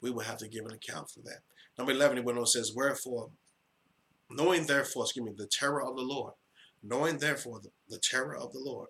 [0.00, 1.40] we will have to give an account for that.
[1.78, 3.30] Number 11, he went on says, Wherefore,
[4.30, 6.32] knowing therefore, excuse me, the terror of the Lord,
[6.88, 8.88] Knowing therefore the, the terror of the Lord,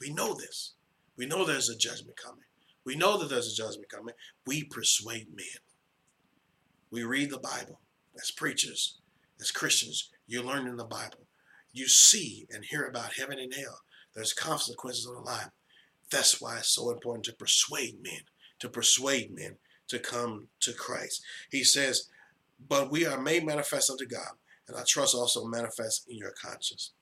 [0.00, 0.74] we know this.
[1.16, 2.44] We know there's a judgment coming.
[2.84, 4.14] We know that there's a judgment coming.
[4.46, 5.62] We persuade men.
[6.90, 7.80] We read the Bible
[8.20, 8.98] as preachers,
[9.40, 10.10] as Christians.
[10.26, 11.26] You learn in the Bible.
[11.72, 13.80] You see and hear about heaven and hell.
[14.14, 15.50] There's consequences on the line.
[16.10, 18.22] That's why it's so important to persuade men,
[18.60, 19.56] to persuade men
[19.88, 21.22] to come to Christ.
[21.50, 22.08] He says,
[22.68, 24.32] But we are made manifest unto God,
[24.66, 26.92] and I trust also manifest in your conscience.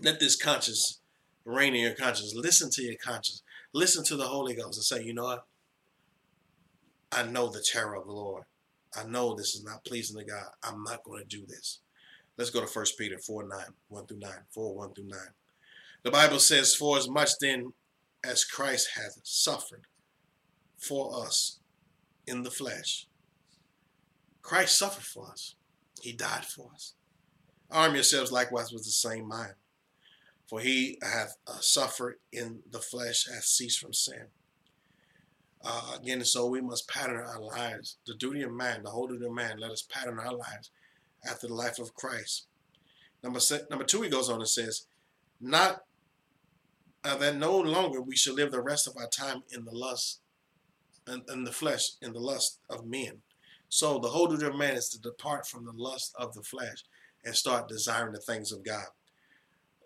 [0.00, 1.00] Let this conscience
[1.44, 2.34] reign in your conscience.
[2.34, 3.42] Listen to your conscience.
[3.72, 5.46] Listen to the Holy Ghost and say, you know what?
[7.12, 8.44] I know the terror of the Lord.
[8.96, 10.46] I know this is not pleasing to God.
[10.62, 11.80] I'm not going to do this.
[12.36, 15.18] Let's go to 1 Peter 4 9, 1 through 9, 4 1 through 9.
[16.02, 17.72] The Bible says, For as much then
[18.24, 19.86] as Christ hath suffered
[20.78, 21.58] for us
[22.26, 23.06] in the flesh,
[24.42, 25.54] Christ suffered for us.
[26.00, 26.94] He died for us.
[27.70, 29.54] Arm yourselves likewise with the same mind.
[30.46, 34.26] For he hath uh, suffered in the flesh, hath ceased from sin.
[35.64, 37.96] Uh, again, so we must pattern our lives.
[38.06, 40.70] The duty of man, the whole duty of man, let us pattern our lives
[41.28, 42.46] after the life of Christ.
[43.22, 44.86] Number number two, he goes on and says,
[45.40, 45.84] not
[47.02, 50.20] uh, that no longer we shall live the rest of our time in the lust,
[51.08, 53.22] in, in the flesh, and the lust of men.
[53.68, 56.84] So the whole duty of man is to depart from the lust of the flesh
[57.24, 58.86] and start desiring the things of God.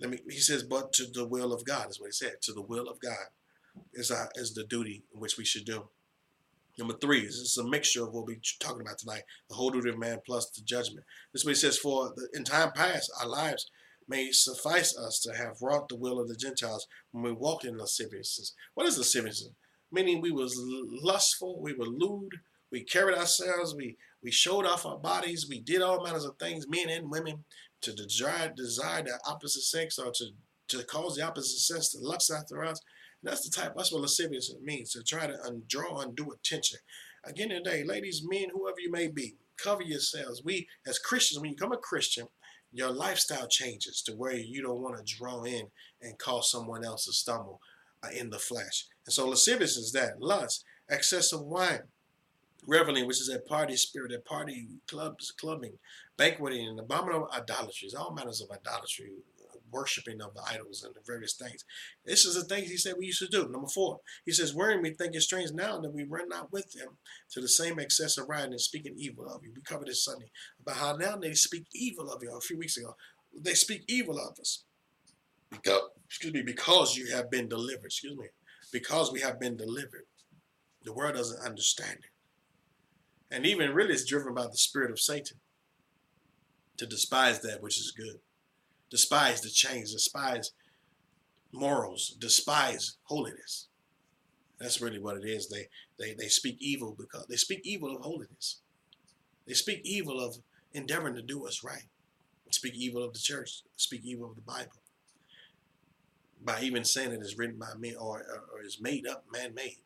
[0.00, 0.18] Let me.
[0.28, 2.42] He says, but to the will of God is what he said.
[2.42, 3.26] To the will of God
[3.92, 5.88] is our, is the duty which we should do.
[6.78, 9.90] Number three, this is a mixture of what we're talking about tonight: the whole duty
[9.90, 11.04] of man plus the judgment.
[11.33, 11.78] This is what he says.
[11.78, 13.68] For the, in time past, our lives
[14.07, 17.76] may suffice us to have wrought the will of the Gentiles when we walked in
[17.76, 18.54] lasciviousness.
[18.74, 19.50] What is lasciviousness?
[19.90, 20.55] Meaning we was
[21.03, 22.31] lustful, we were lewd,
[22.70, 26.66] we carried ourselves, we we showed off our bodies, we did all manners of things,
[26.68, 27.44] men and women,
[27.83, 30.27] to desire, desire the opposite sex or to,
[30.68, 32.81] to cause the opposite sex to lust after us.
[33.22, 35.37] And that's the type, that's what lascivious means, to try to
[35.68, 36.81] draw undue attention.
[37.24, 40.42] Again today, ladies, men, whoever you may be, cover yourselves.
[40.44, 42.27] We, as Christians, when you become a Christian,
[42.72, 45.68] your lifestyle changes to where you don't want to draw in
[46.03, 47.61] and cause someone else to stumble
[48.02, 48.87] uh, in the flesh.
[49.06, 50.20] And so lascivious is that.
[50.20, 51.82] Lust, excess of wine,
[52.66, 55.78] reveling, which is a party spirit, a party clubs, clubbing,
[56.16, 59.12] banqueting, and abominable idolatries, all manners of idolatry,
[59.70, 61.64] worshiping of the idols and the various things.
[62.04, 63.48] This is the things he said we used to do.
[63.48, 66.72] Number four, he says, Wherein we think it strange now that we run not with
[66.72, 66.96] them
[67.32, 69.52] to the same excess of riding and speaking evil of you.
[69.54, 70.30] We covered this Sunday
[70.61, 72.96] about how now they speak evil of you a few weeks ago.
[73.38, 74.64] They speak evil of us.
[75.50, 77.87] Because, excuse me, because you have been delivered.
[77.87, 78.26] Excuse me.
[78.72, 80.04] Because we have been delivered.
[80.84, 83.34] The world doesn't understand it.
[83.34, 85.38] And even really it's driven by the spirit of Satan
[86.76, 88.20] to despise that which is good
[88.90, 90.52] despise the change, despise
[91.52, 93.68] morals, despise holiness.
[94.58, 95.48] That's really what it is.
[95.48, 98.61] They they they speak evil because they speak evil of holiness.
[99.46, 100.37] They speak evil of
[100.72, 101.84] endeavoring to do what's right.
[102.50, 103.62] Speak evil of the church.
[103.76, 104.80] Speak evil of the Bible.
[106.44, 109.79] By even saying it is written by men or, or, or is made up, man-made.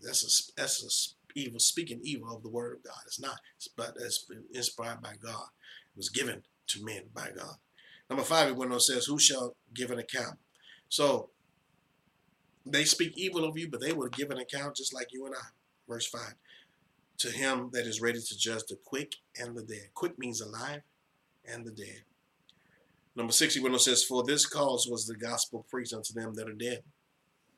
[0.00, 3.00] That's a that's a evil speaking evil of the word of God.
[3.06, 3.38] It's not,
[3.76, 5.48] but it's inspired by God.
[5.94, 7.56] It was given to men by God.
[8.08, 10.38] Number five, it went on says, Who shall give an account?
[10.88, 11.30] So
[12.64, 15.34] they speak evil of you, but they will give an account just like you and
[15.34, 15.48] I.
[15.88, 16.20] Verse 5.
[17.18, 19.88] To him that is ready to judge the quick and the dead.
[19.94, 20.82] Quick means alive
[21.44, 22.02] and the dead.
[23.16, 26.52] Number six, he says, For this cause was the gospel preached unto them that are
[26.52, 26.82] dead.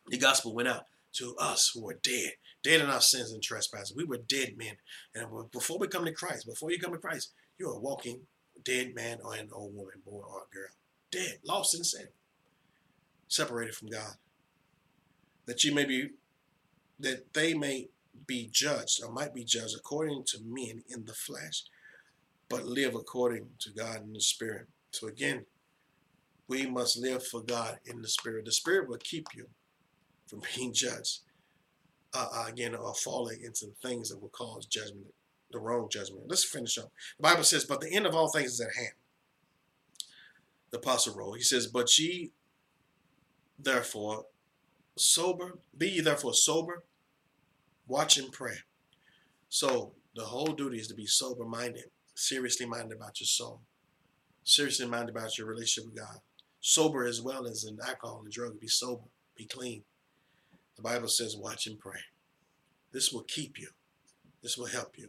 [0.07, 3.95] The gospel went out to us who are dead, dead in our sins and trespasses.
[3.95, 4.77] We were dead men.
[5.15, 8.21] And before we come to Christ, before you come to Christ, you are walking
[8.65, 10.71] dead man or an old woman, boy or girl,
[11.11, 12.07] dead, lost in sin,
[13.27, 14.15] separated from God.
[15.47, 16.11] That you may be,
[17.01, 17.89] that they may
[18.27, 21.65] be judged or might be judged according to men in the flesh,
[22.49, 24.69] but live according to God in the spirit.
[24.91, 25.45] So again,
[26.49, 28.45] we must live for God in the spirit.
[28.45, 29.49] The spirit will keep you
[30.27, 31.21] from being judged.
[32.15, 35.13] Uh, uh again, or falling into the things that will cause judgment
[35.51, 36.25] the wrong judgment.
[36.29, 36.93] Let's finish up.
[37.19, 38.95] The Bible says, But the end of all things is at hand.
[40.71, 42.33] The apostle wrote, he says, But ye
[43.59, 44.25] therefore
[44.97, 46.85] sober, be ye therefore sober,
[47.87, 48.57] watch and pray.
[49.49, 53.63] So the whole duty is to be sober minded, seriously minded about your soul,
[54.49, 56.21] seriously minded about your relationship with God.
[56.61, 59.05] Sober as well as in alcohol and drug, be sober,
[59.37, 59.83] be clean.
[60.77, 62.01] The Bible says, watch and pray.
[62.93, 63.69] This will keep you.
[64.43, 65.09] This will help you.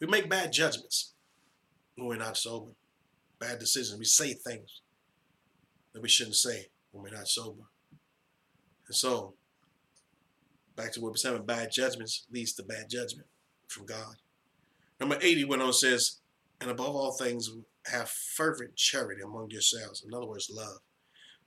[0.00, 1.14] We make bad judgments
[1.94, 2.72] when we're not sober.
[3.40, 3.98] Bad decisions.
[3.98, 4.82] We say things
[5.94, 7.62] that we shouldn't say when we're not sober.
[8.86, 9.34] And so,
[10.76, 13.28] back to what we're saying, bad judgments leads to bad judgment
[13.66, 14.16] from God.
[15.00, 16.18] Number 80 went on says,
[16.60, 17.50] and above all things,
[17.92, 20.04] have fervent charity among yourselves.
[20.06, 20.78] In other words, love.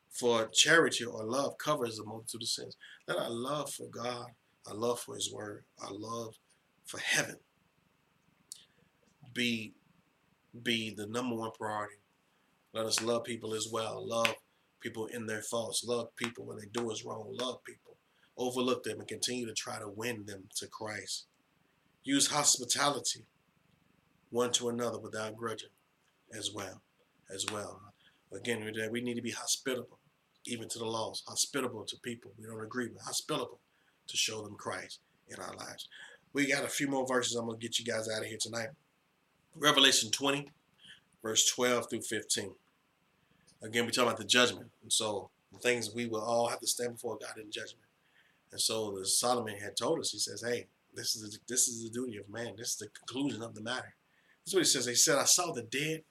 [0.10, 2.78] For charity or love covers the multitude of sins.
[3.08, 4.28] Let our love for God,
[4.67, 6.36] our love for His Word, our love
[6.86, 7.36] for heaven
[9.34, 9.73] be
[10.63, 11.95] be the number one priority.
[12.73, 14.06] Let us love people as well.
[14.06, 14.34] Love
[14.80, 15.84] people in their faults.
[15.86, 17.28] Love people when they do us wrong.
[17.39, 17.97] Love people.
[18.38, 21.28] Overlook them and continue to try to win them to Christ.
[22.04, 23.25] Use hospitality
[24.32, 25.69] one to another without grudging
[26.38, 26.82] as well.
[27.34, 27.82] As well.
[28.34, 30.00] Again, we need to be hospitable,
[30.46, 33.60] even to the lost, hospitable to people we don't agree with, hospitable
[34.08, 35.88] to show them Christ in our lives.
[36.34, 37.36] We got a few more verses.
[37.36, 38.70] I'm going to get you guys out of here tonight.
[39.56, 40.48] Revelation 20,
[41.24, 42.52] verse 12 through 15.
[43.63, 44.70] Again, we talk about the judgment.
[44.84, 47.88] And so the things we will all have to stand before God in judgment.
[48.52, 51.84] And so the Solomon had told us, he says, hey, this is, the, this is
[51.84, 52.56] the duty of man.
[52.58, 53.96] This is the conclusion of the matter.
[54.46, 54.86] That's what he says.
[54.86, 56.04] He said, I saw the dead,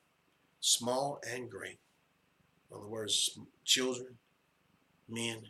[0.60, 1.78] small and great.
[2.70, 4.18] In other words, children,
[5.08, 5.42] men,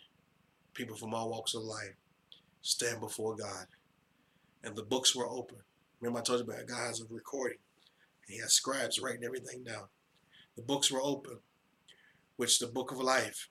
[0.75, 1.97] people from all walks of life
[2.63, 3.67] stand before God.
[4.63, 5.59] And the books were open.
[6.01, 7.59] Remember I told you about God has a recording.
[8.29, 9.85] He has scribes writing everything down.
[10.57, 11.39] The books were open,
[12.37, 13.49] which the book of life,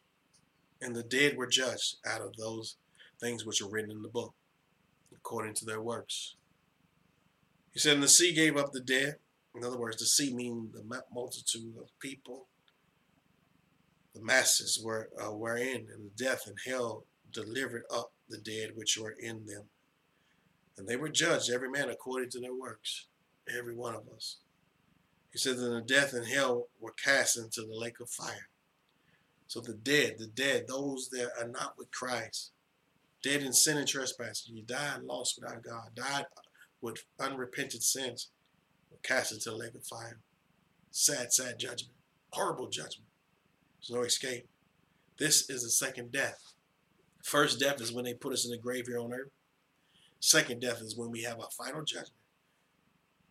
[0.81, 2.75] and the dead were judged out of those
[3.19, 4.33] things which are written in the book,
[5.13, 6.35] according to their works.
[7.73, 9.15] He said, and the sea gave up the dead.
[9.57, 12.47] In other words, the sea meaning the multitude of people.
[14.13, 18.71] The masses were uh, were in, and the death and hell delivered up the dead
[18.75, 19.63] which were in them.
[20.77, 23.07] And they were judged, every man according to their works,
[23.55, 24.37] every one of us.
[25.31, 28.49] He says, and the death and hell were cast into the lake of fire.
[29.47, 32.51] So the dead, the dead, those that are not with Christ,
[33.23, 36.25] dead in sin and trespass, you died lost without God, died
[36.81, 38.29] with unrepented sins.
[39.03, 40.19] Cast into the lake of fire.
[40.91, 41.95] Sad, sad judgment.
[42.31, 43.07] Horrible judgment.
[43.79, 44.47] There's no escape.
[45.17, 46.53] This is the second death.
[47.23, 49.31] First death is when they put us in the grave here on earth.
[50.19, 52.11] Second death is when we have our final judgment.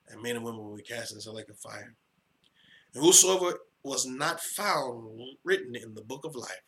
[0.08, 1.94] And men and women will be cast into the lake of fire.
[2.94, 6.62] And whosoever was not found written in the book of life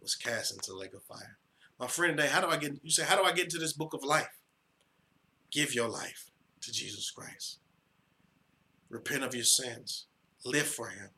[0.00, 1.38] was cast into the lake of fire.
[1.78, 3.72] My friend today, how do I get you say, how do I get into this
[3.72, 4.40] book of life?
[5.50, 6.30] Give your life
[6.62, 7.58] to Jesus Christ.
[8.90, 10.06] Repent of your sins.
[10.44, 11.10] Live for him.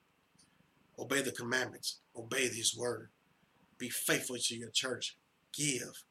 [0.98, 2.00] Obey the commandments.
[2.16, 3.10] Obey his word.
[3.78, 5.16] Be faithful to your church.
[5.52, 6.02] Give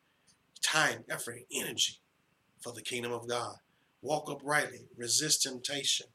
[0.61, 1.99] time, effort, energy
[2.61, 3.55] for the kingdom of God.
[4.01, 4.87] Walk uprightly.
[4.97, 6.07] Resist temptation.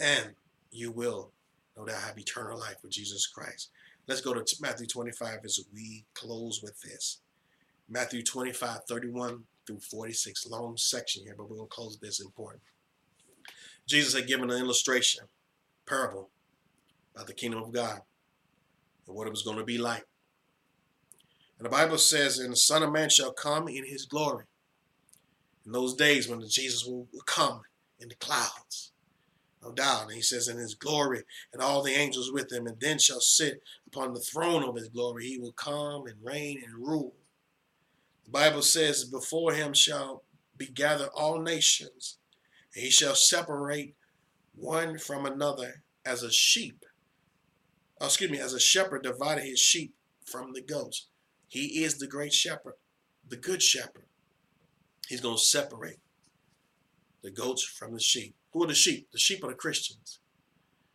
[0.00, 0.34] And
[0.70, 1.32] you will
[1.76, 3.70] no doubt have eternal life with Jesus Christ.
[4.06, 7.20] Let's go to Matthew 25 as we close with this.
[7.88, 10.46] Matthew 25, 31 through 46.
[10.46, 12.62] Long section here, but we're going to close this important.
[13.86, 15.24] Jesus had given an illustration,
[15.86, 16.30] parable
[17.14, 18.00] about the kingdom of God
[19.06, 20.04] and what it was going to be like.
[21.58, 24.44] And the Bible says, And the Son of Man shall come in his glory.
[25.64, 27.62] In those days when Jesus will come
[27.98, 28.92] in the clouds.
[29.62, 30.04] No doubt.
[30.04, 31.22] And he says, In his glory,
[31.52, 34.88] and all the angels with him, and then shall sit upon the throne of his
[34.88, 35.26] glory.
[35.26, 37.14] He will come and reign and rule.
[38.24, 40.24] The Bible says, Before him shall
[40.56, 42.18] be gathered all nations,
[42.76, 43.94] he shall separate
[44.54, 46.84] one from another as a sheep.
[48.00, 51.08] Oh, excuse me, as a shepherd divided his sheep from the goats.
[51.48, 52.74] He is the great shepherd,
[53.26, 54.04] the good shepherd.
[55.08, 56.00] He's going to separate
[57.22, 58.34] the goats from the sheep.
[58.52, 59.08] Who are the sheep?
[59.12, 60.20] The sheep are the Christians.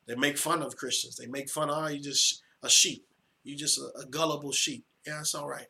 [0.08, 1.16] They make fun of Christians.
[1.16, 3.06] They make fun of, oh, you just a sheep.
[3.44, 4.86] You just a, a gullible sheep.
[5.06, 5.68] Yeah, it's all right.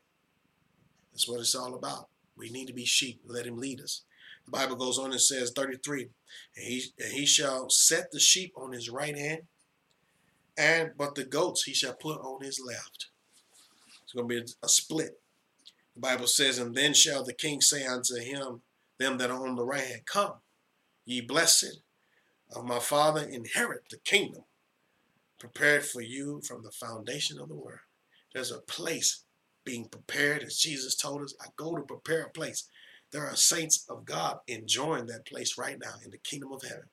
[1.11, 2.09] That's what it's all about.
[2.35, 3.21] We need to be sheep.
[3.25, 4.03] Let him lead us.
[4.45, 6.09] The Bible goes on and says, 33,
[6.55, 9.41] and he, and he shall set the sheep on his right hand,
[10.57, 13.07] and but the goats he shall put on his left.
[14.03, 15.19] It's going to be a, a split.
[15.95, 18.61] The Bible says, and then shall the king say unto him,
[18.97, 20.33] them that are on the right hand, come,
[21.05, 21.81] ye blessed
[22.55, 24.43] of my father, inherit the kingdom
[25.39, 27.79] prepared for you from the foundation of the world.
[28.33, 29.23] There's a place
[29.65, 31.33] being prepared, as Jesus told us.
[31.41, 32.69] I go to prepare a place.
[33.11, 36.85] There are saints of God enjoying that place right now in the kingdom of heaven.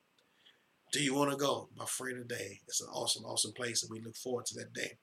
[0.92, 1.68] Do you want to go?
[1.76, 4.96] My friend, today it's an awesome, awesome place, and we look forward to that day.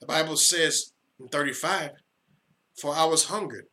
[0.00, 1.90] The Bible says in 35,
[2.76, 3.66] For I was hungered,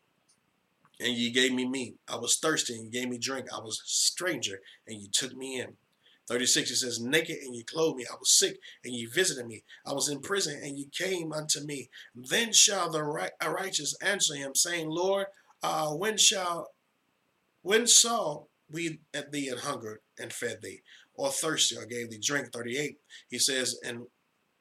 [1.00, 1.96] and ye gave me meat.
[2.08, 3.48] I was thirsty, and you gave me drink.
[3.54, 5.74] I was a stranger, and you took me in.
[6.28, 8.06] 36, it says, Naked, and you clothed me.
[8.10, 9.64] I was sick, and you visited me.
[9.86, 11.90] I was in prison, and you came unto me.
[12.16, 15.28] Then shall the righteous answer him, saying, Lord,
[15.64, 16.70] uh, when shall,
[17.62, 20.82] when saw we at thee and hungered and fed thee,
[21.14, 22.51] or thirsty, or gave thee drink?
[22.51, 22.97] 38,
[23.30, 24.05] he says, and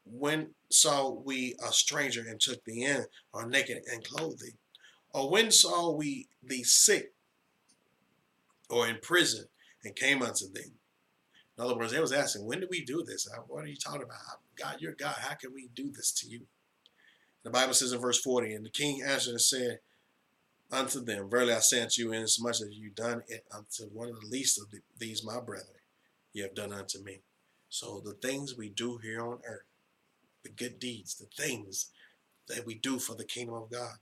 [0.05, 4.57] when saw we a stranger and took thee in, or naked and clothed thee?
[5.13, 7.13] Or when saw we thee sick,
[8.69, 9.47] or in prison,
[9.85, 10.73] and came unto thee?
[11.57, 13.29] In other words, they was asking, when do we do this?
[13.49, 14.19] What are you talking about?
[14.57, 15.17] God, you're God.
[15.19, 16.47] How can we do this to you?
[17.45, 19.81] The Bible says in verse 40, and the king answered and said,
[20.73, 24.21] unto them, Verily I say unto you, inasmuch as you done it unto one of
[24.21, 24.67] the least of
[24.99, 25.81] these my brethren,
[26.33, 27.23] you have done unto me.
[27.69, 29.67] So the things we do here on earth,
[30.43, 31.91] the good deeds, the things
[32.49, 33.97] that we do for the kingdom of God,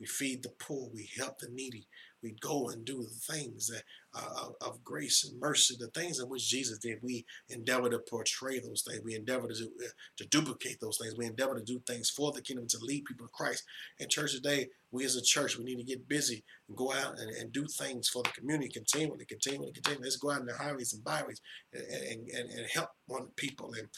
[0.00, 1.86] we feed the poor, we help the needy,
[2.22, 3.82] we go and do the things that
[4.14, 6.98] uh, of grace and mercy, the things in which Jesus did.
[7.02, 9.00] We endeavor to portray those things.
[9.04, 11.14] We endeavor to, uh, to duplicate those things.
[11.16, 13.64] We endeavor to do things for the kingdom to lead people to Christ.
[13.98, 17.18] In church today, we as a church, we need to get busy and go out
[17.18, 20.04] and, and do things for the community continually, continually, continually.
[20.04, 21.40] Let's go out in the highways and byways
[21.72, 23.88] and, and, and help one people and,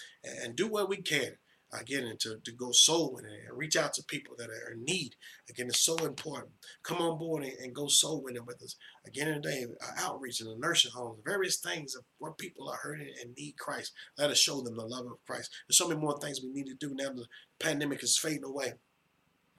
[0.42, 1.36] and do what we can
[1.80, 5.16] again, to, to go soul winning and reach out to people that are in need.
[5.48, 6.52] Again, it's so important.
[6.82, 8.76] Come on board and, and go soul winning with us.
[9.06, 13.12] Again, today, uh, outreach in the nursing homes, various things of where people are hurting
[13.22, 13.92] and need Christ.
[14.18, 15.50] Let us show them the love of Christ.
[15.66, 17.10] There's so many more things we need to do now.
[17.10, 17.26] The
[17.58, 18.74] pandemic is fading away.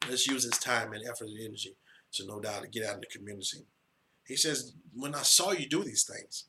[0.07, 1.75] Let's use this time and effort and energy
[2.13, 3.65] to no doubt to get out in the community.
[4.25, 6.45] He says, when I saw you do these things,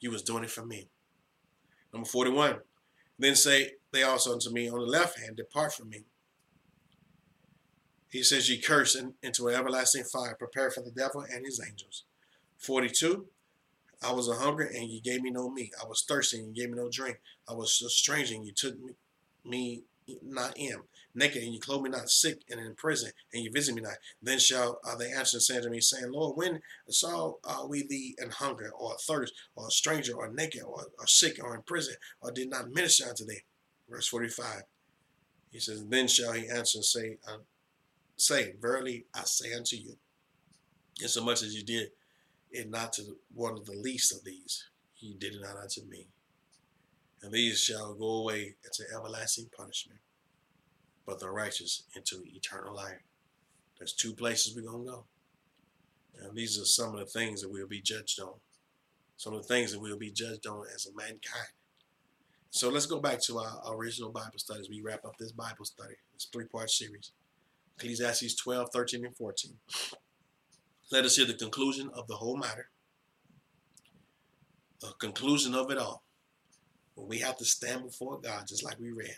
[0.00, 0.88] you was doing it for me.
[1.92, 2.56] Number 41,
[3.18, 6.04] then say they also unto me on the left hand, Depart from me.
[8.08, 11.60] He says, Ye curse in, into an everlasting fire, prepared for the devil and his
[11.60, 12.04] angels.
[12.58, 13.26] 42.
[14.02, 15.72] I was a hunger and ye gave me no meat.
[15.82, 17.18] I was thirsty and ye gave me no drink.
[17.48, 18.92] I was a stranger and you took me,
[19.44, 19.82] me
[20.22, 20.84] not am,
[21.14, 23.96] naked, and you clothe me not, sick and in prison, and you visit me not.
[24.22, 27.86] Then shall uh, they answer and say to me, saying, Lord, when saw uh, we
[27.86, 31.62] thee in hunger, or thirst, or a stranger, or naked, or, or sick, or in
[31.62, 33.42] prison, or did not minister unto thee?
[33.88, 34.62] Verse 45.
[35.50, 37.38] He says, Then shall he answer and say, uh,
[38.16, 39.96] Say, verily I say unto you,
[41.00, 41.90] insomuch as you did
[42.54, 46.06] it not to one of the least of these, he did it not unto me.
[47.22, 49.98] And these shall go away into everlasting punishment,
[51.06, 53.02] but the righteous into eternal life.
[53.78, 55.04] There's two places we're going to go.
[56.22, 58.34] And these are some of the things that we'll be judged on.
[59.16, 61.52] Some of the things that we'll be judged on as a mankind.
[62.50, 64.68] So let's go back to our original Bible studies.
[64.70, 67.10] We wrap up this Bible study, this three-part series.
[67.76, 69.52] Ecclesiastes 12, 13, and 14.
[70.92, 72.68] Let us hear the conclusion of the whole matter.
[74.80, 76.04] The conclusion of it all.
[76.94, 79.16] When we have to stand before God, just like we read.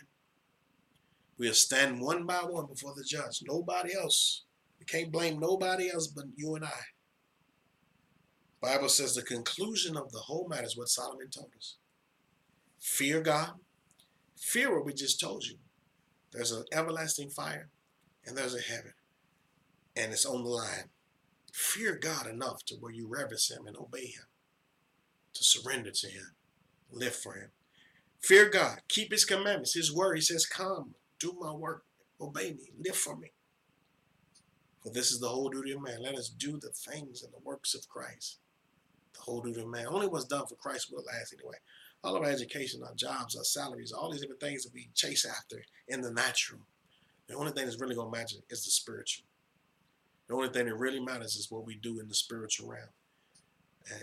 [1.37, 3.41] We'll stand one by one before the judge.
[3.43, 4.43] Nobody else.
[4.79, 6.81] We can't blame nobody else but you and I.
[8.61, 11.77] Bible says the conclusion of the whole matter is what Solomon told us.
[12.79, 13.51] Fear God.
[14.35, 15.57] Fear what we just told you.
[16.31, 17.69] There's an everlasting fire
[18.25, 18.93] and there's a heaven.
[19.95, 20.89] And it's on the line.
[21.53, 24.25] Fear God enough to where you reverence him and obey him.
[25.33, 26.35] To surrender to him.
[26.91, 27.49] Live for him.
[28.21, 28.81] Fear God.
[28.89, 29.73] Keep his commandments.
[29.73, 30.15] His word.
[30.15, 31.83] He says, come, do my work.
[32.19, 32.69] Obey me.
[32.83, 33.31] Live for me.
[34.81, 36.01] For this is the whole duty of man.
[36.01, 38.39] Let us do the things and the works of Christ.
[39.13, 39.87] The whole duty of man.
[39.87, 41.57] Only what's done for Christ will last anyway.
[42.03, 45.25] All of our education, our jobs, our salaries, all these different things that we chase
[45.25, 46.61] after in the natural.
[47.27, 49.25] The only thing that's really going to matter is the spiritual.
[50.27, 52.89] The only thing that really matters is what we do in the spiritual realm.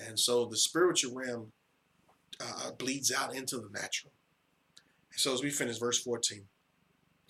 [0.06, 1.52] And so the spiritual realm
[2.40, 4.12] uh, bleeds out into the natural.
[5.12, 6.44] So as we finish verse 14,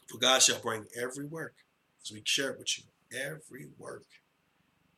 [0.09, 1.55] for God shall bring every work,
[2.03, 4.05] as we shared with you, every work,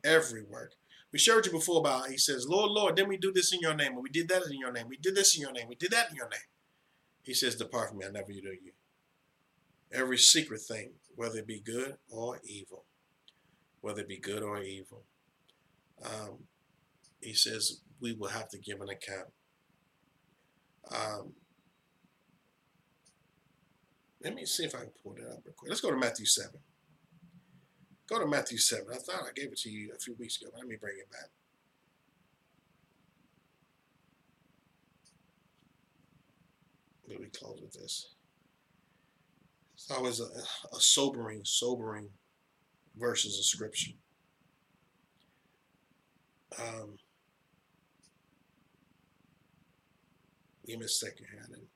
[0.05, 0.73] every work.
[1.13, 3.61] We shared with you before about, he says, Lord, Lord, didn't we do this in
[3.61, 3.93] your name?
[3.93, 4.87] And we did that in your name.
[4.89, 5.67] We did this in your name.
[5.69, 6.41] We did that in your name.
[7.23, 8.73] He says, depart from me, I never knew you.
[9.93, 12.85] Every secret thing, whether it be good or evil,
[13.81, 15.05] whether it be good or evil.
[16.05, 16.39] Um,
[17.21, 19.29] he says, we will have to give an account.
[20.95, 21.33] Um,
[24.27, 25.69] let me see if I can pull that up real quick.
[25.69, 26.51] Let's go to Matthew 7.
[28.09, 28.85] Go to Matthew 7.
[28.93, 30.97] I thought I gave it to you a few weeks ago, but let me bring
[30.99, 31.31] it back.
[37.09, 38.15] Let me close with this.
[39.75, 42.09] It's always a, a sobering, sobering
[42.97, 43.93] verses of scripture.
[46.59, 46.97] Um,
[50.67, 51.45] give me a second here.
[51.45, 51.76] I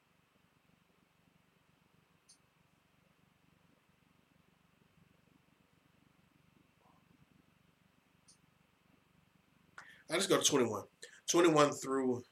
[10.17, 10.83] just go to 21.
[11.29, 12.23] 21 through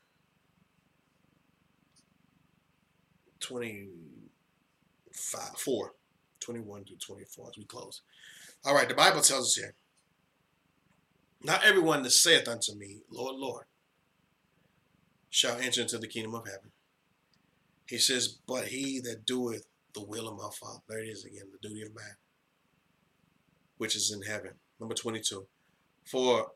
[3.41, 5.93] 25, 4.
[6.41, 8.03] 21 to 24 as we close.
[8.65, 9.75] All right, the Bible tells us here.
[11.43, 13.65] Not everyone that saith unto me, Lord, Lord,
[15.31, 16.73] shall enter into the kingdom of heaven.
[17.87, 20.81] He says, but he that doeth the will of my Father.
[20.89, 22.17] There it is again, the duty of man,
[23.77, 24.55] which is in heaven.
[24.81, 25.47] Number 22.
[26.05, 26.53] For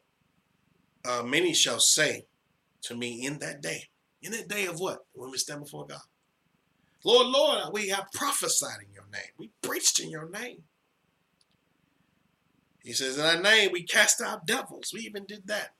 [1.04, 2.26] uh, many shall say
[2.82, 3.88] to me in that day,
[4.22, 5.00] in that day of what?
[5.14, 6.00] When we stand before God.
[7.04, 9.32] Lord, Lord, we have prophesied in your name.
[9.38, 10.62] We preached in your name.
[12.84, 14.92] He says, in thy name we cast out devils.
[14.94, 15.74] We even did that.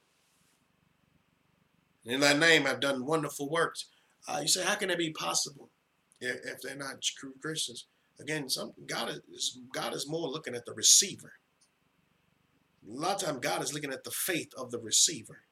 [2.05, 3.87] In thy name I've done wonderful works.
[4.27, 5.71] Uh, you say, how can it be possible
[6.21, 7.87] if, if they're not true Christians?
[8.21, 11.33] Again, some God is God is more looking at the receiver.
[12.89, 15.43] A lot of times God is looking at the faith of the receiver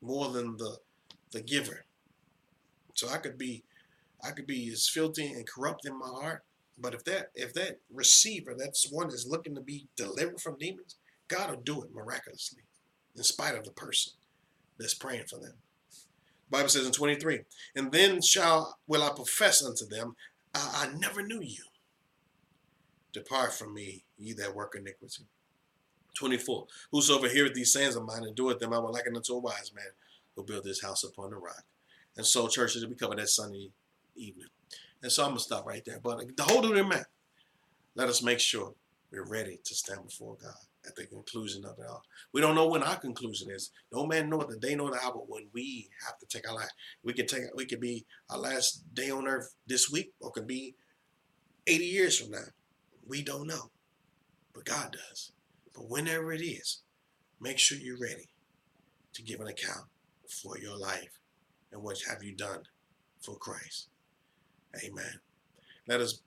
[0.00, 0.78] more than the
[1.32, 1.84] the giver.
[2.94, 3.64] So I could be
[4.22, 6.44] I could be as filthy and corrupt in my heart,
[6.78, 10.96] but if that if that receiver, that's one that's looking to be delivered from demons,
[11.28, 12.62] God will do it miraculously,
[13.16, 14.14] in spite of the person
[14.78, 15.54] that's praying for them.
[15.90, 17.40] The Bible says in 23,
[17.74, 20.14] and then shall will I profess unto them,
[20.54, 21.64] I, I never knew you.
[23.12, 25.26] Depart from me, ye that work iniquity.
[26.14, 26.66] 24.
[26.92, 29.72] Whosoever heareth these sayings of mine and doeth them, I will liken unto a wise
[29.74, 29.84] man
[30.34, 31.64] who built his house upon the rock.
[32.16, 33.70] And so, churches, we cover that Sunday
[34.14, 34.48] evening.
[35.02, 36.00] And so I'm going to stop right there.
[36.02, 37.04] But the whole of the man,
[37.94, 38.74] let us make sure
[39.10, 40.54] we're ready to stand before God
[40.86, 42.02] at the conclusion of it all.
[42.32, 43.70] We don't know when our conclusion is.
[43.92, 46.70] No man know the day nor the hour when we have to take our life.
[47.02, 50.46] We can take we could be our last day on earth this week, or could
[50.46, 50.74] be
[51.66, 52.44] 80 years from now,
[53.06, 53.70] we don't know,
[54.52, 55.32] but God does.
[55.74, 56.80] But whenever it is,
[57.40, 58.28] make sure you're ready
[59.12, 59.86] to give an account
[60.28, 61.18] for your life
[61.72, 62.62] and what have you done
[63.20, 63.88] for Christ.
[64.84, 65.20] Amen.
[65.86, 66.20] Let us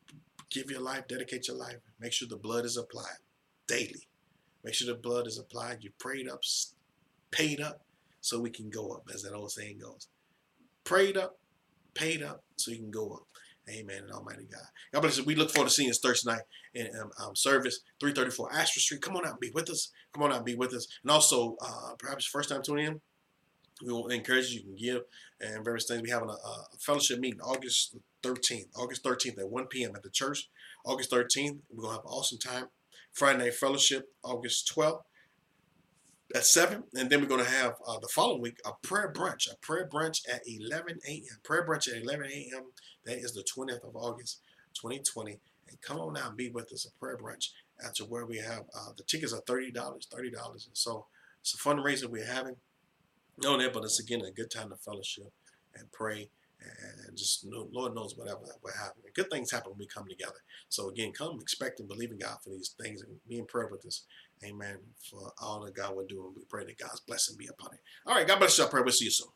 [0.49, 1.77] give your life, dedicate your life.
[1.99, 3.17] Make sure the blood is applied
[3.67, 4.07] daily.
[4.63, 5.77] Make sure the blood is applied.
[5.81, 6.41] You prayed up,
[7.31, 7.81] paid up,
[8.21, 10.07] so we can go up, as that old saying goes.
[10.83, 11.37] Prayed up,
[11.93, 13.27] paid up, so you can go up.
[13.69, 14.61] Amen and Almighty God.
[14.93, 15.23] God bless you.
[15.23, 16.41] We look forward to seeing you Thursday night
[16.73, 19.01] in um, um, service, 334 Astor Street.
[19.01, 19.91] Come on out and be with us.
[20.13, 20.87] Come on out and be with us.
[21.03, 23.01] And also, uh, perhaps first time tuning in,
[23.85, 25.01] we will encourage you, you can give
[25.39, 26.01] and various things.
[26.01, 29.95] We have a, a fellowship meeting August 13th, August 13th at 1 p.m.
[29.95, 30.49] at the church.
[30.85, 32.65] August 13th, we're going to have an awesome time.
[33.13, 35.01] Friday night fellowship, August 12th
[36.35, 36.83] at 7.
[36.95, 39.87] And then we're going to have uh, the following week a prayer brunch, a prayer
[39.91, 41.23] brunch at 11 a.m.
[41.43, 42.63] Prayer brunch at 11 a.m.
[43.07, 44.41] That is the 20th of August,
[44.75, 45.39] 2020.
[45.69, 47.49] And come on out and be with us, a prayer brunch
[47.95, 50.07] to where we have uh, the tickets are $30, $30.
[50.13, 51.05] And so
[51.41, 52.55] it's a fundraiser we're having.
[53.41, 55.31] No, that, but it's again a good time to fellowship
[55.75, 56.29] and pray
[57.07, 59.01] and just Lord knows whatever will happen.
[59.13, 60.37] Good things happen when we come together.
[60.69, 64.03] So again, come expecting, believing God for these things and be in prayer with us.
[64.43, 64.77] Amen.
[65.09, 67.79] For all that God will do, and we pray that God's blessing be upon it.
[68.05, 68.65] All right, God bless you.
[68.65, 69.29] I pray we'll see you soon.